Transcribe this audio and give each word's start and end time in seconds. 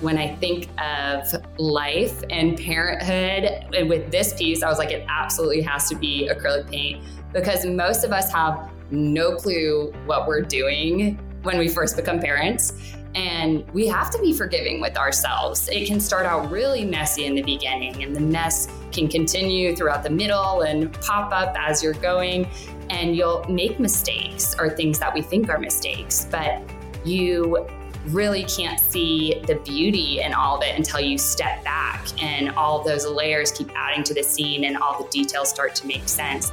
when 0.00 0.18
I 0.18 0.34
think 0.36 0.68
of 0.80 1.24
life 1.58 2.22
and 2.30 2.58
parenthood 2.58 3.74
and 3.74 3.88
with 3.88 4.10
this 4.10 4.34
piece, 4.34 4.62
I 4.62 4.68
was 4.68 4.78
like, 4.78 4.90
it 4.90 5.04
absolutely 5.08 5.62
has 5.62 5.88
to 5.88 5.94
be 5.94 6.28
acrylic 6.32 6.70
paint 6.70 7.02
because 7.32 7.64
most 7.64 8.04
of 8.04 8.12
us 8.12 8.32
have 8.32 8.70
no 8.90 9.36
clue 9.36 9.92
what 10.06 10.26
we're 10.26 10.42
doing 10.42 11.18
when 11.42 11.58
we 11.58 11.68
first 11.68 11.96
become 11.96 12.20
parents. 12.20 12.72
And 13.14 13.70
we 13.70 13.86
have 13.86 14.10
to 14.10 14.18
be 14.18 14.32
forgiving 14.32 14.80
with 14.80 14.96
ourselves. 14.96 15.68
It 15.68 15.86
can 15.86 16.00
start 16.00 16.26
out 16.26 16.50
really 16.50 16.84
messy 16.84 17.26
in 17.26 17.36
the 17.36 17.42
beginning, 17.42 18.02
and 18.02 18.14
the 18.14 18.20
mess 18.20 18.66
can 18.90 19.06
continue 19.06 19.76
throughout 19.76 20.02
the 20.02 20.10
middle 20.10 20.62
and 20.62 20.92
pop 21.00 21.32
up 21.32 21.54
as 21.56 21.80
you're 21.80 21.92
going. 21.94 22.48
And 22.90 23.16
you'll 23.16 23.44
make 23.48 23.78
mistakes 23.78 24.56
or 24.58 24.68
things 24.68 24.98
that 24.98 25.14
we 25.14 25.22
think 25.22 25.48
are 25.48 25.58
mistakes, 25.58 26.26
but 26.28 26.60
you 27.04 27.68
really 28.08 28.44
can't 28.44 28.78
see 28.80 29.40
the 29.46 29.54
beauty 29.64 30.20
in 30.20 30.34
all 30.34 30.58
of 30.58 30.62
it 30.62 30.76
until 30.76 31.00
you 31.00 31.16
step 31.16 31.64
back 31.64 32.06
and 32.22 32.50
all 32.50 32.82
those 32.82 33.06
layers 33.06 33.50
keep 33.50 33.70
adding 33.74 34.04
to 34.04 34.12
the 34.12 34.22
scene 34.22 34.64
and 34.64 34.76
all 34.76 35.02
the 35.02 35.08
details 35.08 35.48
start 35.48 35.74
to 35.74 35.86
make 35.86 36.06
sense. 36.06 36.52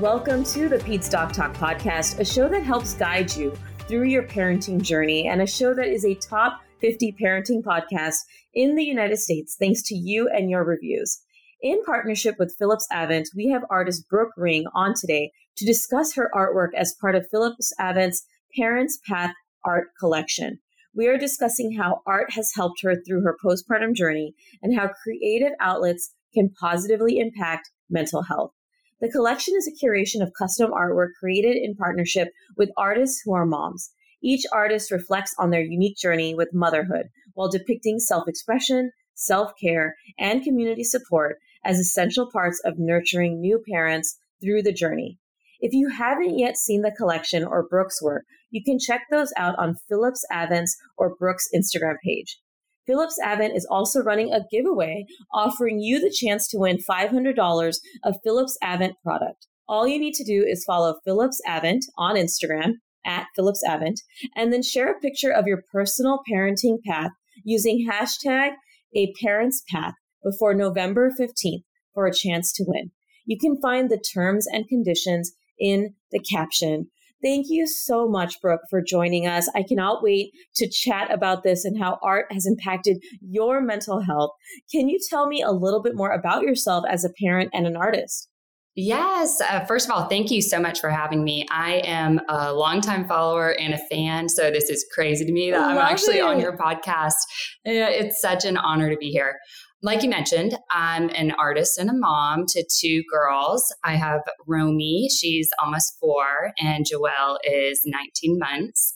Welcome 0.00 0.42
to 0.44 0.68
the 0.68 0.78
Peds 0.78 1.08
Doc 1.08 1.32
Talk 1.32 1.54
podcast, 1.54 2.18
a 2.18 2.24
show 2.24 2.48
that 2.48 2.64
helps 2.64 2.94
guide 2.94 3.32
you 3.36 3.56
through 3.86 4.04
your 4.04 4.24
parenting 4.24 4.82
journey 4.82 5.28
and 5.28 5.40
a 5.40 5.46
show 5.46 5.74
that 5.74 5.86
is 5.86 6.04
a 6.04 6.14
top 6.16 6.60
50 6.80 7.14
parenting 7.22 7.62
podcast 7.62 8.16
in 8.54 8.74
the 8.74 8.84
United 8.84 9.18
States, 9.18 9.56
thanks 9.60 9.82
to 9.82 9.94
you 9.94 10.28
and 10.28 10.50
your 10.50 10.64
reviews. 10.64 11.20
In 11.62 11.84
partnership 11.84 12.34
with 12.38 12.56
Philips 12.58 12.88
Avent, 12.92 13.26
we 13.36 13.48
have 13.48 13.62
artist 13.70 14.08
Brooke 14.08 14.32
Ring 14.36 14.64
on 14.74 14.94
today 14.94 15.30
to 15.56 15.64
discuss 15.64 16.14
her 16.14 16.30
artwork 16.34 16.74
as 16.76 16.96
part 17.00 17.14
of 17.14 17.28
Philips 17.30 17.72
Avent's 17.78 18.26
Parents 18.56 18.98
Path 19.06 19.34
art 19.64 19.88
collection 20.00 20.58
we 20.94 21.06
are 21.06 21.18
discussing 21.18 21.76
how 21.76 22.02
art 22.06 22.32
has 22.32 22.52
helped 22.54 22.82
her 22.82 22.96
through 22.96 23.22
her 23.22 23.36
postpartum 23.44 23.94
journey 23.94 24.34
and 24.62 24.78
how 24.78 24.90
creative 25.02 25.52
outlets 25.60 26.14
can 26.34 26.50
positively 26.60 27.18
impact 27.18 27.70
mental 27.88 28.22
health. 28.22 28.52
The 29.00 29.10
collection 29.10 29.54
is 29.56 29.66
a 29.68 29.84
curation 29.84 30.22
of 30.22 30.32
custom 30.38 30.70
artwork 30.72 31.10
created 31.18 31.56
in 31.56 31.74
partnership 31.74 32.28
with 32.56 32.70
artists 32.76 33.22
who 33.24 33.32
are 33.32 33.46
moms. 33.46 33.90
Each 34.22 34.42
artist 34.52 34.90
reflects 34.90 35.34
on 35.38 35.50
their 35.50 35.62
unique 35.62 35.96
journey 35.96 36.34
with 36.34 36.52
motherhood 36.52 37.06
while 37.34 37.48
depicting 37.48 37.98
self 37.98 38.28
expression, 38.28 38.92
self 39.14 39.52
care, 39.60 39.96
and 40.18 40.42
community 40.42 40.84
support 40.84 41.38
as 41.64 41.78
essential 41.78 42.30
parts 42.30 42.60
of 42.64 42.78
nurturing 42.78 43.40
new 43.40 43.62
parents 43.70 44.18
through 44.42 44.62
the 44.62 44.72
journey. 44.72 45.18
If 45.60 45.72
you 45.72 45.88
haven't 45.90 46.38
yet 46.38 46.56
seen 46.56 46.82
the 46.82 46.90
collection 46.90 47.44
or 47.44 47.66
Brooke's 47.68 48.02
work, 48.02 48.24
you 48.50 48.62
can 48.64 48.78
check 48.78 49.02
those 49.10 49.32
out 49.36 49.58
on 49.58 49.76
Philips 49.88 50.24
Avent's 50.32 50.76
or 50.96 51.14
Brooke's 51.16 51.48
Instagram 51.54 51.96
page. 52.04 52.38
Philips 52.86 53.18
Avent 53.24 53.54
is 53.54 53.66
also 53.70 54.02
running 54.02 54.32
a 54.32 54.44
giveaway 54.50 55.06
offering 55.32 55.80
you 55.80 56.00
the 56.00 56.10
chance 56.10 56.48
to 56.48 56.58
win 56.58 56.78
$500 56.78 57.76
of 58.04 58.16
Philips 58.24 58.58
Avent 58.64 58.94
product. 59.02 59.46
All 59.68 59.86
you 59.86 60.00
need 60.00 60.14
to 60.14 60.24
do 60.24 60.42
is 60.42 60.64
follow 60.64 60.96
Philips 61.04 61.40
Avent 61.46 61.82
on 61.96 62.16
Instagram 62.16 62.74
at 63.06 63.26
Philips 63.36 63.62
Avent 63.66 64.00
and 64.34 64.52
then 64.52 64.62
share 64.62 64.90
a 64.90 64.98
picture 64.98 65.30
of 65.30 65.46
your 65.46 65.62
personal 65.72 66.20
parenting 66.30 66.78
path 66.84 67.12
using 67.44 67.88
hashtag 67.88 68.52
a 68.94 69.12
parent's 69.22 69.62
path 69.70 69.94
before 70.24 70.54
November 70.54 71.10
15th 71.18 71.62
for 71.94 72.06
a 72.06 72.14
chance 72.14 72.52
to 72.54 72.64
win. 72.66 72.90
You 73.24 73.38
can 73.38 73.60
find 73.60 73.88
the 73.88 74.02
terms 74.12 74.46
and 74.46 74.66
conditions 74.66 75.32
in 75.58 75.94
the 76.10 76.18
caption. 76.18 76.90
Thank 77.22 77.46
you 77.48 77.66
so 77.66 78.08
much, 78.08 78.40
Brooke, 78.40 78.62
for 78.70 78.80
joining 78.80 79.26
us. 79.26 79.48
I 79.54 79.62
cannot 79.62 80.02
wait 80.02 80.32
to 80.56 80.68
chat 80.68 81.12
about 81.12 81.42
this 81.42 81.64
and 81.64 81.78
how 81.78 81.98
art 82.02 82.26
has 82.30 82.46
impacted 82.46 83.02
your 83.20 83.60
mental 83.60 84.00
health. 84.00 84.30
Can 84.72 84.88
you 84.88 84.98
tell 85.08 85.26
me 85.26 85.42
a 85.42 85.50
little 85.50 85.82
bit 85.82 85.94
more 85.94 86.12
about 86.12 86.42
yourself 86.42 86.84
as 86.88 87.04
a 87.04 87.10
parent 87.22 87.50
and 87.52 87.66
an 87.66 87.76
artist? 87.76 88.28
Yes. 88.76 89.40
Uh, 89.40 89.64
first 89.66 89.86
of 89.86 89.94
all, 89.94 90.08
thank 90.08 90.30
you 90.30 90.40
so 90.40 90.60
much 90.60 90.80
for 90.80 90.90
having 90.90 91.24
me. 91.24 91.46
I 91.50 91.82
am 91.84 92.20
a 92.28 92.52
longtime 92.54 93.06
follower 93.06 93.50
and 93.58 93.74
a 93.74 93.78
fan. 93.90 94.28
So 94.28 94.50
this 94.50 94.70
is 94.70 94.86
crazy 94.94 95.24
to 95.24 95.32
me 95.32 95.50
that 95.50 95.60
I'm 95.60 95.76
actually 95.76 96.18
it. 96.18 96.24
on 96.24 96.40
your 96.40 96.56
podcast. 96.56 97.16
It's 97.64 98.20
such 98.20 98.44
an 98.44 98.56
honor 98.56 98.88
to 98.88 98.96
be 98.96 99.10
here 99.10 99.36
like 99.82 100.02
you 100.02 100.10
mentioned, 100.10 100.58
I'm 100.70 101.08
an 101.10 101.30
artist 101.32 101.78
and 101.78 101.88
a 101.88 101.94
mom 101.94 102.44
to 102.48 102.64
two 102.78 103.02
girls. 103.10 103.74
I 103.82 103.94
have 103.94 104.20
Romy, 104.46 105.08
she's 105.08 105.48
almost 105.58 105.96
four, 105.98 106.52
and 106.58 106.84
Joelle 106.84 107.38
is 107.44 107.80
19 107.86 108.38
months. 108.38 108.92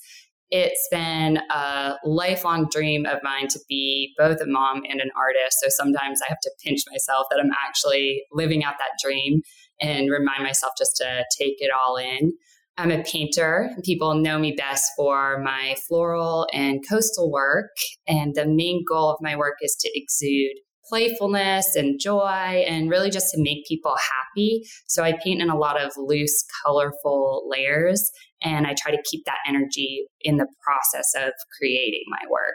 It's 0.50 0.87
been 0.91 1.39
a 1.50 1.97
lifelong 2.05 2.69
dream 2.71 3.06
of 3.06 3.21
mine 3.23 3.49
to 3.49 3.61
be 3.67 4.12
both 4.19 4.41
a 4.43 4.47
mom 4.47 4.83
and 4.89 5.00
an 5.00 5.11
artist. 5.17 5.59
So 5.61 5.69
sometimes 5.71 6.21
I 6.21 6.27
have 6.28 6.41
to 6.43 6.50
pinch 6.62 6.81
myself 6.91 7.27
that 7.31 7.41
I'm 7.41 7.50
actually 7.67 8.23
living 8.31 8.62
out 8.62 8.75
that 8.78 8.99
dream 9.03 9.41
and 9.81 10.11
remind 10.11 10.43
myself 10.43 10.75
just 10.78 10.97
to 10.97 11.25
take 11.37 11.56
it 11.59 11.71
all 11.75 11.97
in. 11.97 12.34
I'm 12.77 12.91
a 12.91 13.03
painter. 13.03 13.71
People 13.84 14.15
know 14.17 14.39
me 14.39 14.53
best 14.53 14.93
for 14.97 15.41
my 15.43 15.77
floral 15.89 16.47
and 16.53 16.87
coastal 16.87 17.31
work. 17.31 17.71
And 18.06 18.34
the 18.34 18.47
main 18.47 18.84
goal 18.87 19.11
of 19.11 19.19
my 19.23 19.37
work 19.37 19.55
is 19.62 19.77
to 19.77 19.91
exude 19.94 20.59
playfulness 20.89 21.77
and 21.77 22.00
joy 22.00 22.65
and 22.67 22.91
really 22.91 23.11
just 23.11 23.33
to 23.33 23.43
make 23.43 23.67
people 23.67 23.97
happy. 23.97 24.65
So 24.87 25.03
I 25.03 25.19
paint 25.22 25.43
in 25.43 25.50
a 25.50 25.56
lot 25.56 25.81
of 25.81 25.93
loose, 25.97 26.45
colorful 26.65 27.47
layers 27.49 28.11
and 28.43 28.67
I 28.67 28.75
try 28.78 28.93
to 28.93 29.03
keep 29.11 29.25
that 29.25 29.39
energy 29.49 30.06
in 30.21 30.37
the 30.37 30.47
process 30.62 31.12
of 31.17 31.33
creating 31.59 32.05
my 32.09 32.28
work. 32.31 32.55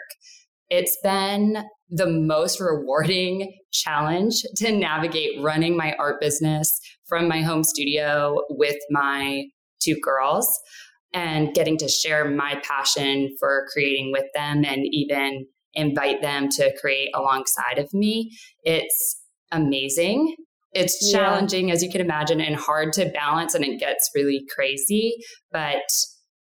It's 0.70 0.96
been 1.02 1.64
the 1.88 2.06
most 2.06 2.60
rewarding 2.60 3.52
challenge 3.72 4.42
to 4.56 4.72
navigate 4.72 5.40
running 5.42 5.76
my 5.76 5.94
art 5.98 6.20
business 6.20 6.72
from 7.06 7.28
my 7.28 7.42
home 7.42 7.64
studio 7.64 8.40
with 8.50 8.76
my 8.90 9.44
two 9.82 9.96
girls 10.00 10.48
and 11.12 11.52
getting 11.54 11.76
to 11.78 11.88
share 11.88 12.24
my 12.24 12.60
passion 12.62 13.34
for 13.40 13.66
creating 13.72 14.12
with 14.12 14.26
them 14.34 14.64
and 14.64 14.86
even 14.92 15.46
invite 15.74 16.22
them 16.22 16.48
to 16.50 16.74
create 16.80 17.10
alongside 17.14 17.78
of 17.78 17.92
me. 17.92 18.30
It's 18.64 19.20
amazing. 19.52 20.36
It's 20.72 21.10
challenging, 21.10 21.68
yeah. 21.68 21.74
as 21.74 21.82
you 21.82 21.90
can 21.90 22.00
imagine, 22.00 22.40
and 22.40 22.54
hard 22.54 22.92
to 22.94 23.06
balance, 23.06 23.54
and 23.54 23.64
it 23.64 23.80
gets 23.80 24.08
really 24.14 24.46
crazy. 24.54 25.16
But 25.50 25.82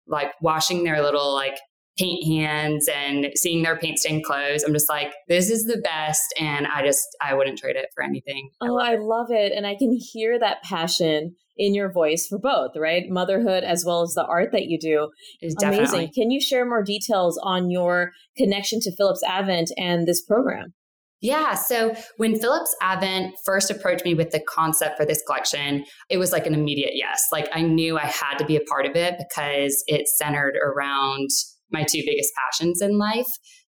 like 0.07 0.31
washing 0.41 0.83
their 0.83 1.01
little 1.01 1.33
like 1.33 1.57
paint 1.97 2.25
hands 2.25 2.89
and 2.93 3.27
seeing 3.35 3.63
their 3.63 3.77
paint 3.77 3.99
stained 3.99 4.25
clothes, 4.25 4.63
I'm 4.63 4.73
just 4.73 4.89
like, 4.89 5.13
this 5.27 5.49
is 5.49 5.65
the 5.65 5.77
best. 5.77 6.21
And 6.39 6.67
I 6.67 6.83
just, 6.83 7.05
I 7.21 7.33
wouldn't 7.33 7.57
trade 7.57 7.75
it 7.75 7.87
for 7.95 8.03
anything. 8.03 8.49
Oh, 8.61 8.77
I 8.79 8.97
love 8.97 9.27
it. 9.29 9.53
And 9.55 9.65
I 9.65 9.75
can 9.75 9.97
hear 9.97 10.37
that 10.39 10.63
passion 10.63 11.35
in 11.57 11.73
your 11.73 11.91
voice 11.91 12.27
for 12.27 12.37
both, 12.37 12.71
right? 12.75 13.03
Motherhood 13.09 13.63
as 13.63 13.83
well 13.85 14.01
as 14.01 14.13
the 14.13 14.25
art 14.25 14.51
that 14.51 14.65
you 14.65 14.77
do. 14.79 15.09
Is 15.41 15.55
amazing. 15.63 16.11
Can 16.13 16.31
you 16.31 16.41
share 16.41 16.65
more 16.65 16.83
details 16.83 17.39
on 17.43 17.69
your 17.69 18.11
connection 18.37 18.79
to 18.81 18.95
Philips 18.95 19.23
Avent 19.27 19.67
and 19.77 20.07
this 20.07 20.23
program? 20.23 20.73
Yeah. 21.21 21.55
So 21.55 21.95
when 22.17 22.37
Philips 22.37 22.75
Avent 22.83 23.31
first 23.45 23.71
approached 23.71 24.05
me 24.05 24.13
with 24.13 24.31
the 24.31 24.41
concept 24.47 24.97
for 24.97 25.05
this 25.05 25.23
collection, 25.25 25.85
it 26.09 26.17
was 26.17 26.31
like 26.31 26.45
an 26.45 26.53
immediate 26.53 26.91
yes. 26.93 27.19
Like 27.31 27.47
I 27.53 27.61
knew 27.61 27.97
I 27.97 28.05
had 28.05 28.37
to 28.37 28.45
be 28.45 28.55
a 28.57 28.61
part 28.61 28.85
of 28.85 28.95
it 28.95 29.15
because 29.17 29.83
it 29.87 30.07
centered 30.07 30.55
around 30.63 31.29
my 31.71 31.83
two 31.83 32.03
biggest 32.05 32.31
passions 32.35 32.81
in 32.81 32.99
life. 32.99 33.25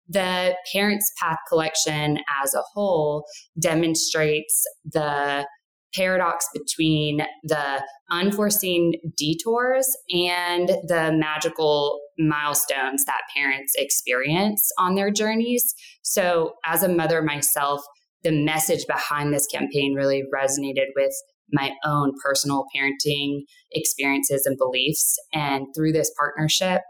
The 0.07 0.55
Parents 0.71 1.11
Path 1.19 1.39
collection 1.47 2.19
as 2.43 2.53
a 2.53 2.61
whole 2.73 3.25
demonstrates 3.59 4.63
the 4.83 5.47
paradox 5.95 6.47
between 6.53 7.21
the 7.43 7.83
unforeseen 8.11 8.93
detours 9.17 9.87
and 10.09 10.69
the 10.87 11.11
magical 11.13 11.99
milestones 12.17 13.03
that 13.05 13.21
parents 13.35 13.73
experience 13.77 14.71
on 14.77 14.95
their 14.95 15.11
journeys. 15.11 15.73
So, 16.01 16.53
as 16.65 16.83
a 16.83 16.89
mother 16.89 17.21
myself, 17.21 17.81
the 18.23 18.31
message 18.31 18.85
behind 18.87 19.33
this 19.33 19.47
campaign 19.47 19.93
really 19.93 20.23
resonated 20.33 20.87
with 20.95 21.13
my 21.51 21.71
own 21.85 22.13
personal 22.23 22.65
parenting 22.75 23.41
experiences 23.71 24.45
and 24.45 24.57
beliefs. 24.57 25.15
And 25.33 25.67
through 25.75 25.91
this 25.91 26.11
partnership, 26.17 26.81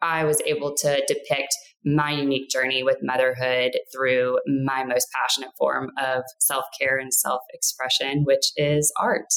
I 0.00 0.24
was 0.24 0.40
able 0.46 0.74
to 0.76 1.02
depict 1.06 1.54
my 1.84 2.10
unique 2.10 2.50
journey 2.50 2.82
with 2.82 2.98
motherhood 3.02 3.72
through 3.92 4.38
my 4.64 4.84
most 4.84 5.08
passionate 5.14 5.50
form 5.58 5.90
of 6.02 6.22
self 6.40 6.64
care 6.78 6.98
and 6.98 7.12
self 7.12 7.40
expression, 7.52 8.24
which 8.24 8.52
is 8.56 8.92
art. 9.00 9.28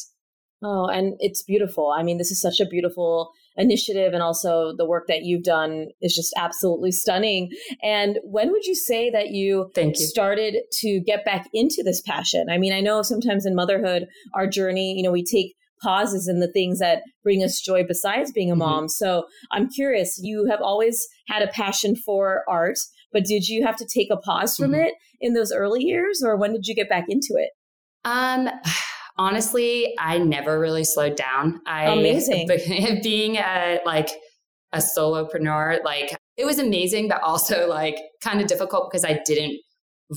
Oh, 0.64 0.86
and 0.86 1.16
it's 1.20 1.42
beautiful. 1.42 1.92
I 1.96 2.04
mean, 2.04 2.20
this 2.20 2.30
is 2.30 2.40
such 2.40 2.60
a 2.60 2.68
beautiful 2.68 3.32
initiative, 3.58 4.14
and 4.14 4.22
also 4.22 4.74
the 4.78 4.86
work 4.86 5.08
that 5.08 5.24
you've 5.24 5.44
done 5.44 5.88
is 6.02 6.16
just 6.16 6.34
absolutely 6.38 6.92
stunning. 6.92 7.50
And 7.82 8.20
when 8.24 8.52
would 8.52 8.66
you 8.66 8.76
say 8.76 9.10
that 9.10 9.32
you, 9.32 9.72
Thank 9.74 10.00
you. 10.00 10.06
started 10.06 10.58
to 10.82 11.02
get 11.06 11.26
back 11.26 11.48
into 11.52 11.82
this 11.84 12.02
passion? 12.02 12.48
I 12.50 12.60
mean, 12.60 12.74
I 12.74 12.80
know 12.80 13.02
sometimes 13.02 13.46
in 13.46 13.56
motherhood, 13.56 14.08
our 14.36 14.46
journey, 14.46 14.96
you 14.96 15.04
know, 15.04 15.12
we 15.12 15.24
take 15.24 15.56
pauses 15.82 16.28
and 16.28 16.42
the 16.42 16.52
things 16.52 16.80
that 16.80 17.04
bring 17.24 17.44
us 17.44 17.60
joy 17.60 17.84
besides 17.88 18.32
being 18.32 18.50
a 18.50 18.54
mm-hmm. 18.54 18.60
mom. 18.60 18.90
So 18.90 19.26
I'm 19.52 19.70
curious, 19.70 20.20
you 20.22 20.48
have 20.50 20.62
always 20.62 21.08
had 21.28 21.42
a 21.42 21.48
passion 21.48 21.96
for 21.96 22.44
art, 22.48 22.78
but 23.12 23.26
did 23.26 23.48
you 23.48 23.66
have 23.66 23.76
to 23.78 23.88
take 23.92 24.10
a 24.12 24.18
pause 24.18 24.56
from 24.56 24.72
mm-hmm. 24.72 24.82
it 24.82 24.94
in 25.20 25.34
those 25.34 25.52
early 25.52 25.84
years 25.84 26.22
or 26.26 26.38
when 26.38 26.54
did 26.54 26.68
you 26.68 26.76
get 26.76 26.90
back 26.90 27.06
into 27.08 27.36
it? 27.36 27.50
Um 28.06 28.50
honestly, 29.18 29.94
I 30.00 30.18
never 30.18 30.60
really 30.60 30.84
slowed 30.84 31.16
down. 31.16 31.62
I 31.68 31.86
amazing 31.86 32.48
being 33.04 33.38
a 33.38 33.80
like 33.86 34.10
a 34.74 34.78
solopreneur, 34.78 35.84
like 35.84 36.16
it 36.38 36.46
was 36.46 36.60
amazing, 36.60 37.08
but 37.08 37.22
also 37.22 37.68
like 37.68 37.98
kind 38.24 38.42
of 38.42 38.48
difficult 38.48 38.90
because 38.90 39.04
I 39.04 39.22
didn't 39.26 39.60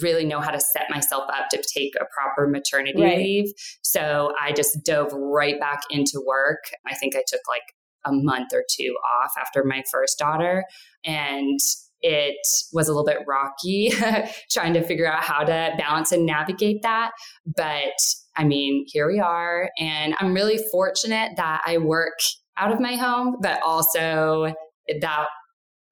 really 0.02 0.25
know 0.25 0.41
how 0.41 0.50
to 0.50 0.61
set 0.61 0.87
myself 0.91 1.25
up 1.29 1.49
to 1.50 1.62
take 1.73 1.94
a 1.96 2.05
proper 2.12 2.49
maternity 2.49 3.02
right. 3.02 3.19
leave. 3.19 3.52
So 3.82 4.32
I 4.41 4.52
just 4.52 4.85
dove 4.85 5.12
right 5.12 5.58
back 5.58 5.81
into 5.91 6.23
work. 6.26 6.64
I 6.87 6.94
think 6.94 7.17
I 7.17 7.23
took 7.26 7.41
like 7.49 7.62
a 8.05 8.12
month 8.12 8.52
or 8.52 8.64
two 8.69 8.94
off 9.23 9.32
after 9.41 9.64
my 9.64 9.82
first 9.91 10.19
daughter. 10.19 10.64
And 11.05 11.58
it 12.02 12.37
was 12.73 12.88
a 12.88 12.93
little 12.93 13.06
bit 13.06 13.26
rocky 13.26 13.91
trying 14.52 14.75
to 14.75 14.82
figure 14.82 15.11
out 15.11 15.25
how 15.25 15.41
to 15.41 15.73
balance 15.79 16.12
and 16.12 16.26
navigate 16.26 16.82
that. 16.82 17.12
But 17.47 17.99
I 18.37 18.44
mean, 18.44 18.85
here 18.88 19.11
we 19.11 19.20
are. 19.20 19.70
And 19.79 20.14
I'm 20.19 20.35
really 20.35 20.58
fortunate 20.70 21.32
that 21.37 21.62
I 21.64 21.79
work 21.79 22.19
out 22.58 22.73
of 22.73 22.81
my 22.81 22.97
home, 22.97 23.37
but 23.40 23.62
also 23.62 24.52
that 25.00 25.26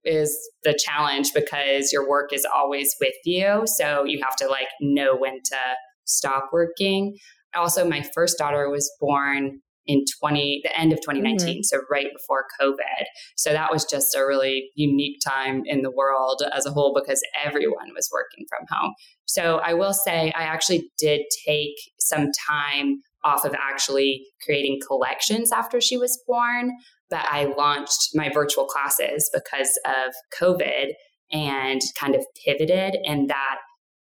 is 0.04 0.36
the 0.64 0.78
challenge 0.84 1.32
because 1.34 1.92
your 1.92 2.08
work 2.08 2.32
is 2.32 2.46
always 2.52 2.94
with 3.00 3.14
you. 3.24 3.62
So 3.66 4.04
you 4.04 4.20
have 4.22 4.36
to 4.36 4.48
like 4.48 4.68
know 4.80 5.16
when 5.16 5.40
to 5.44 5.58
stop 6.04 6.50
working. 6.52 7.16
Also, 7.54 7.88
my 7.88 8.02
first 8.14 8.38
daughter 8.38 8.68
was 8.70 8.90
born 9.00 9.60
in 9.86 10.04
20 10.20 10.60
the 10.62 10.78
end 10.78 10.92
of 10.92 11.00
2019 11.00 11.56
mm-hmm. 11.56 11.62
so 11.62 11.80
right 11.90 12.06
before 12.12 12.44
covid 12.60 13.04
so 13.36 13.52
that 13.52 13.72
was 13.72 13.84
just 13.84 14.14
a 14.14 14.24
really 14.24 14.70
unique 14.76 15.18
time 15.26 15.62
in 15.66 15.82
the 15.82 15.90
world 15.90 16.42
as 16.54 16.66
a 16.66 16.70
whole 16.70 16.94
because 16.94 17.20
everyone 17.44 17.88
was 17.94 18.08
working 18.12 18.46
from 18.48 18.64
home 18.70 18.94
so 19.24 19.56
i 19.64 19.74
will 19.74 19.92
say 19.92 20.32
i 20.36 20.42
actually 20.42 20.88
did 20.98 21.22
take 21.44 21.74
some 21.98 22.28
time 22.48 23.02
off 23.24 23.44
of 23.44 23.54
actually 23.54 24.24
creating 24.44 24.78
collections 24.86 25.52
after 25.52 25.80
she 25.80 25.96
was 25.96 26.22
born 26.26 26.72
that 27.12 27.28
I 27.30 27.44
launched 27.56 28.10
my 28.14 28.28
virtual 28.34 28.66
classes 28.66 29.30
because 29.32 29.70
of 29.86 30.12
COVID 30.40 30.88
and 31.30 31.80
kind 31.98 32.16
of 32.16 32.24
pivoted. 32.44 32.96
And 33.06 33.30
that 33.30 33.58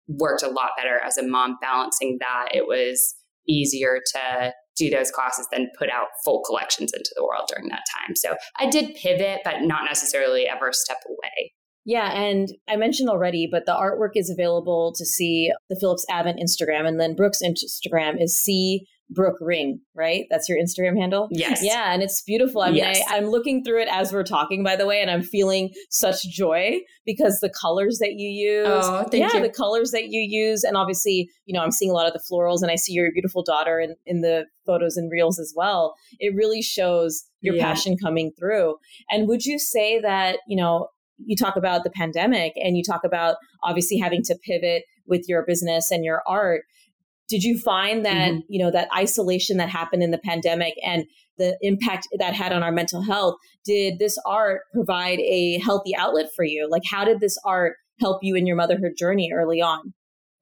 worked 0.08 0.42
a 0.42 0.48
lot 0.48 0.70
better 0.76 0.98
as 0.98 1.18
a 1.18 1.26
mom, 1.26 1.56
balancing 1.60 2.18
that. 2.20 2.48
It 2.54 2.66
was 2.66 3.14
easier 3.46 4.00
to 4.14 4.52
do 4.76 4.90
those 4.90 5.10
classes 5.10 5.46
than 5.52 5.70
put 5.78 5.90
out 5.90 6.08
full 6.24 6.42
collections 6.42 6.92
into 6.92 7.10
the 7.14 7.24
world 7.24 7.48
during 7.52 7.68
that 7.68 7.84
time. 7.94 8.16
So 8.16 8.34
I 8.58 8.68
did 8.68 8.94
pivot, 8.96 9.40
but 9.44 9.60
not 9.60 9.84
necessarily 9.84 10.48
ever 10.48 10.72
step 10.72 10.98
away. 11.06 11.52
Yeah, 11.86 12.12
and 12.12 12.48
I 12.66 12.76
mentioned 12.76 13.10
already, 13.10 13.46
but 13.50 13.66
the 13.66 13.72
artwork 13.72 14.12
is 14.14 14.30
available 14.30 14.94
to 14.96 15.04
see 15.04 15.52
the 15.68 15.76
Philips 15.78 16.06
Avent 16.10 16.40
Instagram, 16.42 16.88
and 16.88 16.98
then 16.98 17.14
Brooke's 17.14 17.42
Instagram 17.42 18.14
is 18.18 18.40
C 18.40 18.86
Brooke 19.10 19.36
Ring, 19.40 19.80
right? 19.94 20.24
That's 20.30 20.48
your 20.48 20.58
Instagram 20.58 20.98
handle? 20.98 21.28
Yes. 21.30 21.62
Yeah, 21.62 21.92
and 21.92 22.02
it's 22.02 22.22
beautiful. 22.22 22.62
I 22.62 22.68
mean, 22.68 22.76
yes. 22.76 23.02
I, 23.10 23.16
I'm 23.16 23.26
looking 23.26 23.62
through 23.62 23.82
it 23.82 23.88
as 23.90 24.12
we're 24.12 24.24
talking, 24.24 24.64
by 24.64 24.76
the 24.76 24.86
way, 24.86 25.00
and 25.00 25.10
I'm 25.10 25.22
feeling 25.22 25.70
such 25.90 26.22
joy 26.24 26.80
because 27.04 27.40
the 27.40 27.50
colors 27.50 27.98
that 28.00 28.14
you 28.14 28.28
use. 28.28 28.66
Oh, 28.68 29.04
thank 29.10 29.32
yeah, 29.32 29.38
you. 29.38 29.42
the 29.42 29.52
colors 29.52 29.90
that 29.90 30.06
you 30.08 30.20
use. 30.20 30.64
And 30.64 30.76
obviously, 30.76 31.28
you 31.44 31.54
know, 31.54 31.62
I'm 31.62 31.70
seeing 31.70 31.90
a 31.90 31.94
lot 31.94 32.06
of 32.06 32.12
the 32.12 32.20
florals 32.20 32.62
and 32.62 32.70
I 32.70 32.76
see 32.76 32.92
your 32.92 33.12
beautiful 33.12 33.42
daughter 33.42 33.78
in, 33.78 33.94
in 34.06 34.22
the 34.22 34.46
photos 34.66 34.96
and 34.96 35.10
reels 35.10 35.38
as 35.38 35.52
well. 35.54 35.94
It 36.18 36.34
really 36.34 36.62
shows 36.62 37.24
your 37.40 37.54
yeah. 37.54 37.66
passion 37.66 37.96
coming 38.02 38.32
through. 38.38 38.76
And 39.10 39.28
would 39.28 39.44
you 39.44 39.58
say 39.58 40.00
that, 40.00 40.38
you 40.48 40.56
know, 40.56 40.88
you 41.18 41.36
talk 41.36 41.56
about 41.56 41.84
the 41.84 41.90
pandemic 41.90 42.54
and 42.56 42.76
you 42.76 42.82
talk 42.82 43.04
about 43.04 43.36
obviously 43.62 43.98
having 43.98 44.22
to 44.24 44.36
pivot 44.44 44.84
with 45.06 45.28
your 45.28 45.44
business 45.44 45.90
and 45.90 46.04
your 46.04 46.22
art 46.26 46.62
did 47.28 47.42
you 47.42 47.58
find 47.58 48.04
that 48.04 48.30
mm-hmm. 48.30 48.40
you 48.48 48.62
know 48.62 48.70
that 48.70 48.88
isolation 48.96 49.56
that 49.56 49.68
happened 49.68 50.02
in 50.02 50.10
the 50.10 50.18
pandemic 50.18 50.74
and 50.84 51.04
the 51.38 51.56
impact 51.62 52.06
that 52.18 52.34
had 52.34 52.52
on 52.52 52.62
our 52.62 52.72
mental 52.72 53.02
health 53.02 53.34
did 53.64 53.98
this 53.98 54.18
art 54.26 54.62
provide 54.72 55.18
a 55.20 55.58
healthy 55.58 55.94
outlet 55.96 56.26
for 56.34 56.44
you 56.44 56.68
like 56.70 56.82
how 56.90 57.04
did 57.04 57.20
this 57.20 57.38
art 57.44 57.74
help 58.00 58.18
you 58.22 58.34
in 58.34 58.46
your 58.46 58.56
motherhood 58.56 58.92
journey 58.98 59.30
early 59.34 59.60
on 59.60 59.92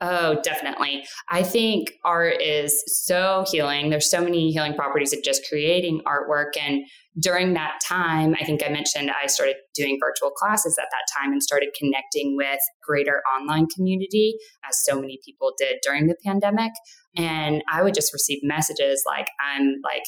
Oh, 0.04 0.40
definitely. 0.42 1.04
I 1.28 1.44
think 1.44 1.92
art 2.04 2.42
is 2.42 2.82
so 2.88 3.44
healing. 3.48 3.88
There's 3.88 4.10
so 4.10 4.20
many 4.20 4.50
healing 4.50 4.74
properties 4.74 5.12
of 5.12 5.22
just 5.22 5.46
creating 5.48 6.00
artwork. 6.04 6.60
And 6.60 6.82
during 7.20 7.54
that 7.54 7.78
time, 7.86 8.34
I 8.40 8.44
think 8.44 8.64
I 8.66 8.68
mentioned 8.68 9.12
I 9.12 9.28
started 9.28 9.54
doing 9.76 9.98
virtual 10.02 10.32
classes 10.32 10.76
at 10.76 10.88
that 10.90 11.06
time 11.16 11.30
and 11.30 11.40
started 11.40 11.68
connecting 11.78 12.36
with 12.36 12.58
greater 12.82 13.22
online 13.38 13.68
community, 13.72 14.34
as 14.68 14.82
so 14.84 15.00
many 15.00 15.20
people 15.24 15.52
did 15.56 15.76
during 15.84 16.08
the 16.08 16.16
pandemic. 16.26 16.72
And 17.16 17.62
I 17.70 17.84
would 17.84 17.94
just 17.94 18.12
receive 18.12 18.40
messages 18.42 19.04
like, 19.06 19.28
I'm 19.38 19.76
like 19.84 20.02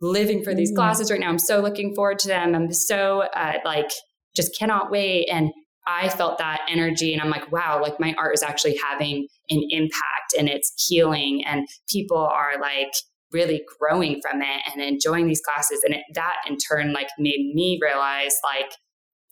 living 0.00 0.44
for 0.44 0.54
these 0.54 0.70
mm-hmm. 0.70 0.76
classes 0.76 1.10
right 1.10 1.18
now. 1.18 1.30
I'm 1.30 1.38
so 1.40 1.60
looking 1.60 1.96
forward 1.96 2.20
to 2.20 2.28
them. 2.28 2.54
I'm 2.54 2.72
so 2.72 3.22
uh, 3.34 3.54
like, 3.64 3.90
just 4.36 4.56
cannot 4.56 4.92
wait. 4.92 5.26
And 5.28 5.50
I 5.86 6.08
felt 6.08 6.38
that 6.38 6.60
energy 6.68 7.12
and 7.12 7.20
I'm 7.20 7.30
like, 7.30 7.50
wow, 7.50 7.80
like 7.82 7.98
my 7.98 8.14
art 8.16 8.34
is 8.34 8.42
actually 8.42 8.76
having 8.76 9.26
an 9.50 9.62
impact 9.70 10.34
and 10.38 10.48
it's 10.48 10.72
healing 10.88 11.44
and 11.44 11.66
people 11.90 12.18
are 12.18 12.60
like 12.60 12.92
really 13.32 13.62
growing 13.78 14.20
from 14.20 14.42
it 14.42 14.62
and 14.72 14.82
enjoying 14.82 15.26
these 15.26 15.40
classes. 15.40 15.80
And 15.84 15.94
it, 15.94 16.02
that 16.14 16.36
in 16.46 16.56
turn 16.56 16.92
like 16.92 17.08
made 17.18 17.52
me 17.54 17.78
realize 17.82 18.36
like 18.44 18.70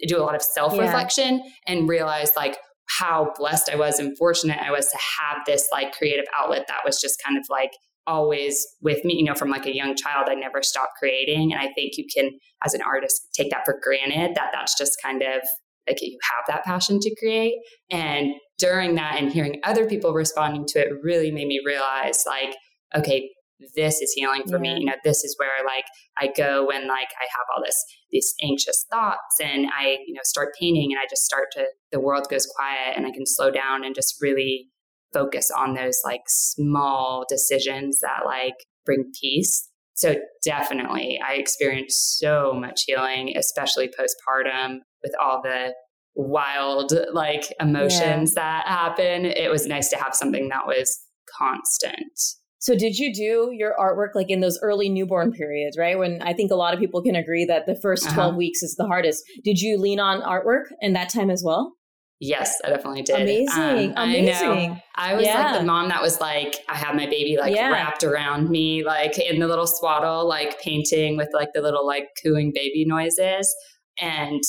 do 0.07 0.17
a 0.17 0.23
lot 0.25 0.35
of 0.35 0.43
self 0.43 0.77
reflection 0.77 1.37
yeah. 1.37 1.51
and 1.67 1.89
realize 1.89 2.33
like 2.37 2.57
how 2.99 3.33
blessed 3.37 3.71
I 3.71 3.77
was 3.77 3.99
and 3.99 4.17
fortunate 4.19 4.59
I 4.61 4.73
was 4.73 4.87
to 4.89 4.99
have 5.21 5.39
this 5.47 5.69
like 5.71 5.93
creative 5.93 6.25
outlet 6.37 6.65
that 6.69 6.81
was 6.85 7.01
just 7.01 7.23
kind 7.25 7.39
of 7.39 7.45
like 7.49 7.71
always 8.07 8.67
with 8.83 9.05
me, 9.05 9.15
you 9.15 9.25
know, 9.25 9.35
from 9.35 9.51
like 9.51 9.67
a 9.67 9.75
young 9.75 9.95
child, 9.95 10.27
I 10.29 10.35
never 10.35 10.63
stopped 10.63 10.95
creating. 10.99 11.53
And 11.53 11.61
I 11.61 11.73
think 11.75 11.97
you 11.97 12.07
can, 12.13 12.31
as 12.65 12.75
an 12.75 12.83
artist, 12.83 13.29
take 13.35 13.51
that 13.51 13.65
for 13.65 13.79
granted 13.81 14.35
that 14.35 14.51
that's 14.53 14.77
just 14.77 14.97
kind 15.03 15.23
of 15.23 15.43
like 15.89 16.01
you 16.03 16.19
have 16.23 16.45
that 16.49 16.65
passion 16.65 17.01
to 17.01 17.15
create. 17.17 17.55
And 17.91 18.29
during 18.59 18.95
that 18.97 19.17
and 19.19 19.33
hearing 19.33 19.61
other 19.65 19.87
people 19.87 20.13
responding 20.13 20.67
to 20.69 20.81
it 20.81 20.93
really 21.03 21.31
made 21.31 21.47
me 21.47 21.61
realize 21.65 22.25
like, 22.27 22.55
okay, 22.95 23.31
this 23.75 24.01
is 24.01 24.13
healing 24.13 24.43
for 24.49 24.57
yeah. 24.57 24.75
me. 24.75 24.81
You 24.81 24.87
know, 24.87 24.95
this 25.05 25.25
is 25.25 25.37
where 25.39 25.65
like 25.65 25.85
I 26.19 26.33
go 26.35 26.67
when 26.67 26.89
like 26.89 27.09
I 27.21 27.27
have 27.31 27.47
all 27.55 27.63
this 27.65 27.77
these 28.11 28.35
anxious 28.43 28.87
thoughts 28.91 29.39
and 29.43 29.67
I, 29.67 29.99
you 30.07 30.15
know, 30.15 30.21
start 30.25 30.55
painting 30.59 30.93
and 30.93 30.99
I 30.99 31.07
just 31.09 31.25
start 31.25 31.49
to 31.53 31.67
the 31.93 32.01
world 32.01 32.27
goes 32.31 32.47
quiet 32.47 32.97
and 32.97 33.07
I 33.07 33.11
can 33.11 33.27
slow 33.27 33.51
down 33.51 33.85
and 33.85 33.95
just 33.95 34.17
really 34.21 34.69
focus 35.13 35.51
on 35.51 35.75
those 35.75 36.01
like 36.05 36.23
small 36.29 37.25
decisions 37.29 38.01
that 38.01 38.25
like 38.25 38.55
bring 38.87 39.11
peace. 39.21 39.69
So 40.01 40.17
definitely 40.43 41.21
I 41.23 41.35
experienced 41.35 42.19
so 42.19 42.55
much 42.55 42.85
healing, 42.87 43.35
especially 43.37 43.89
postpartum 43.89 44.79
with 45.03 45.13
all 45.21 45.43
the 45.43 45.75
wild 46.15 46.95
like 47.13 47.53
emotions 47.61 48.33
yeah. 48.35 48.43
that 48.43 48.67
happen. 48.67 49.27
It 49.27 49.51
was 49.51 49.67
nice 49.67 49.91
to 49.91 49.97
have 49.97 50.15
something 50.15 50.49
that 50.49 50.67
was 50.67 50.99
constant. 51.39 52.19
So 52.61 52.75
did 52.75 52.99
you 52.99 53.13
do 53.13 53.51
your 53.53 53.75
artwork 53.79 54.15
like 54.15 54.31
in 54.31 54.41
those 54.41 54.59
early 54.63 54.89
newborn 54.89 55.33
periods, 55.33 55.77
right? 55.77 55.99
When 55.99 56.23
I 56.23 56.33
think 56.33 56.51
a 56.51 56.57
lot 56.57 56.73
of 56.73 56.81
people 56.81 57.03
can 57.03 57.15
agree 57.15 57.45
that 57.45 57.67
the 57.67 57.79
1st 57.85 58.07
uh-huh. 58.07 58.15
12 58.15 58.37
weeks 58.37 58.63
is 58.63 58.77
the 58.77 58.87
hardest. 58.87 59.23
Did 59.45 59.61
you 59.61 59.77
lean 59.77 60.01
on 60.01 60.23
artwork 60.23 60.65
in 60.81 60.95
that 60.95 61.11
time 61.13 61.29
as 61.29 61.43
well? 61.45 61.75
Yes, 62.23 62.61
I 62.63 62.69
definitely 62.69 63.01
did. 63.01 63.23
Amazing. 63.23 63.95
Um, 63.97 64.11
Amazing. 64.11 64.83
I, 64.95 65.13
I 65.13 65.15
was 65.15 65.25
yeah. 65.25 65.53
like 65.53 65.61
the 65.61 65.67
mom 65.67 65.89
that 65.89 66.03
was 66.03 66.21
like, 66.21 66.57
I 66.69 66.77
had 66.77 66.95
my 66.95 67.07
baby 67.07 67.39
like 67.41 67.55
yeah. 67.55 67.71
wrapped 67.71 68.05
around 68.05 68.51
me, 68.51 68.85
like 68.85 69.19
in 69.19 69.41
the 69.41 69.49
little 69.49 69.67
swaddle, 69.67 70.29
like 70.29 70.61
painting 70.61 71.17
with 71.17 71.31
like 71.33 71.49
the 71.55 71.63
little 71.63 71.87
like 71.87 72.09
cooing 72.23 72.53
baby 72.55 72.85
noises. 72.87 73.55
And 73.99 74.43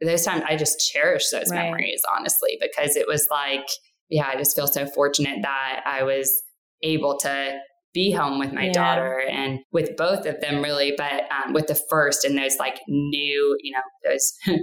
those 0.00 0.24
times 0.24 0.42
I 0.48 0.56
just 0.56 0.90
cherish 0.92 1.30
those 1.30 1.50
right. 1.50 1.66
memories, 1.66 2.02
honestly, 2.16 2.58
because 2.60 2.96
it 2.96 3.06
was 3.06 3.28
like, 3.30 3.66
yeah, 4.10 4.26
I 4.26 4.36
just 4.36 4.56
feel 4.56 4.66
so 4.66 4.84
fortunate 4.86 5.38
that 5.42 5.82
I 5.86 6.02
was 6.02 6.32
able 6.82 7.16
to 7.18 7.60
be 7.94 8.10
home 8.10 8.40
with 8.40 8.52
my 8.52 8.66
yeah. 8.66 8.72
daughter 8.72 9.22
and 9.30 9.60
with 9.72 9.96
both 9.96 10.26
of 10.26 10.40
them 10.40 10.62
really 10.62 10.92
but 10.96 11.24
um, 11.32 11.54
with 11.54 11.66
the 11.66 11.80
first 11.88 12.22
and 12.22 12.36
those 12.36 12.56
like 12.58 12.78
new 12.86 13.56
you 13.62 13.72
know 13.72 13.80
those 14.04 14.34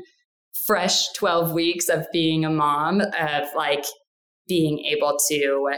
fresh 0.66 1.08
12 1.14 1.52
weeks 1.52 1.90
of 1.90 2.08
being 2.12 2.46
a 2.46 2.50
mom 2.50 3.02
of 3.02 3.44
like 3.56 3.86
being 4.48 4.80
able 4.80 5.18
to 5.30 5.70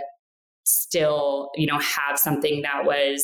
still 0.63 1.49
you 1.55 1.65
know 1.65 1.79
have 1.79 2.17
something 2.17 2.61
that 2.61 2.85
was 2.85 3.23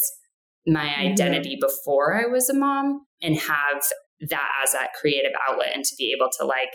my 0.65 0.85
mm-hmm. 0.85 1.11
identity 1.11 1.55
mm-hmm. 1.55 1.67
before 1.67 2.15
i 2.15 2.25
was 2.25 2.49
a 2.49 2.53
mom 2.53 3.01
and 3.21 3.37
have 3.37 3.83
that 4.29 4.49
as 4.63 4.71
that 4.71 4.89
creative 4.99 5.33
outlet 5.49 5.71
and 5.75 5.83
to 5.83 5.95
be 5.97 6.15
able 6.15 6.29
to 6.37 6.45
like 6.45 6.69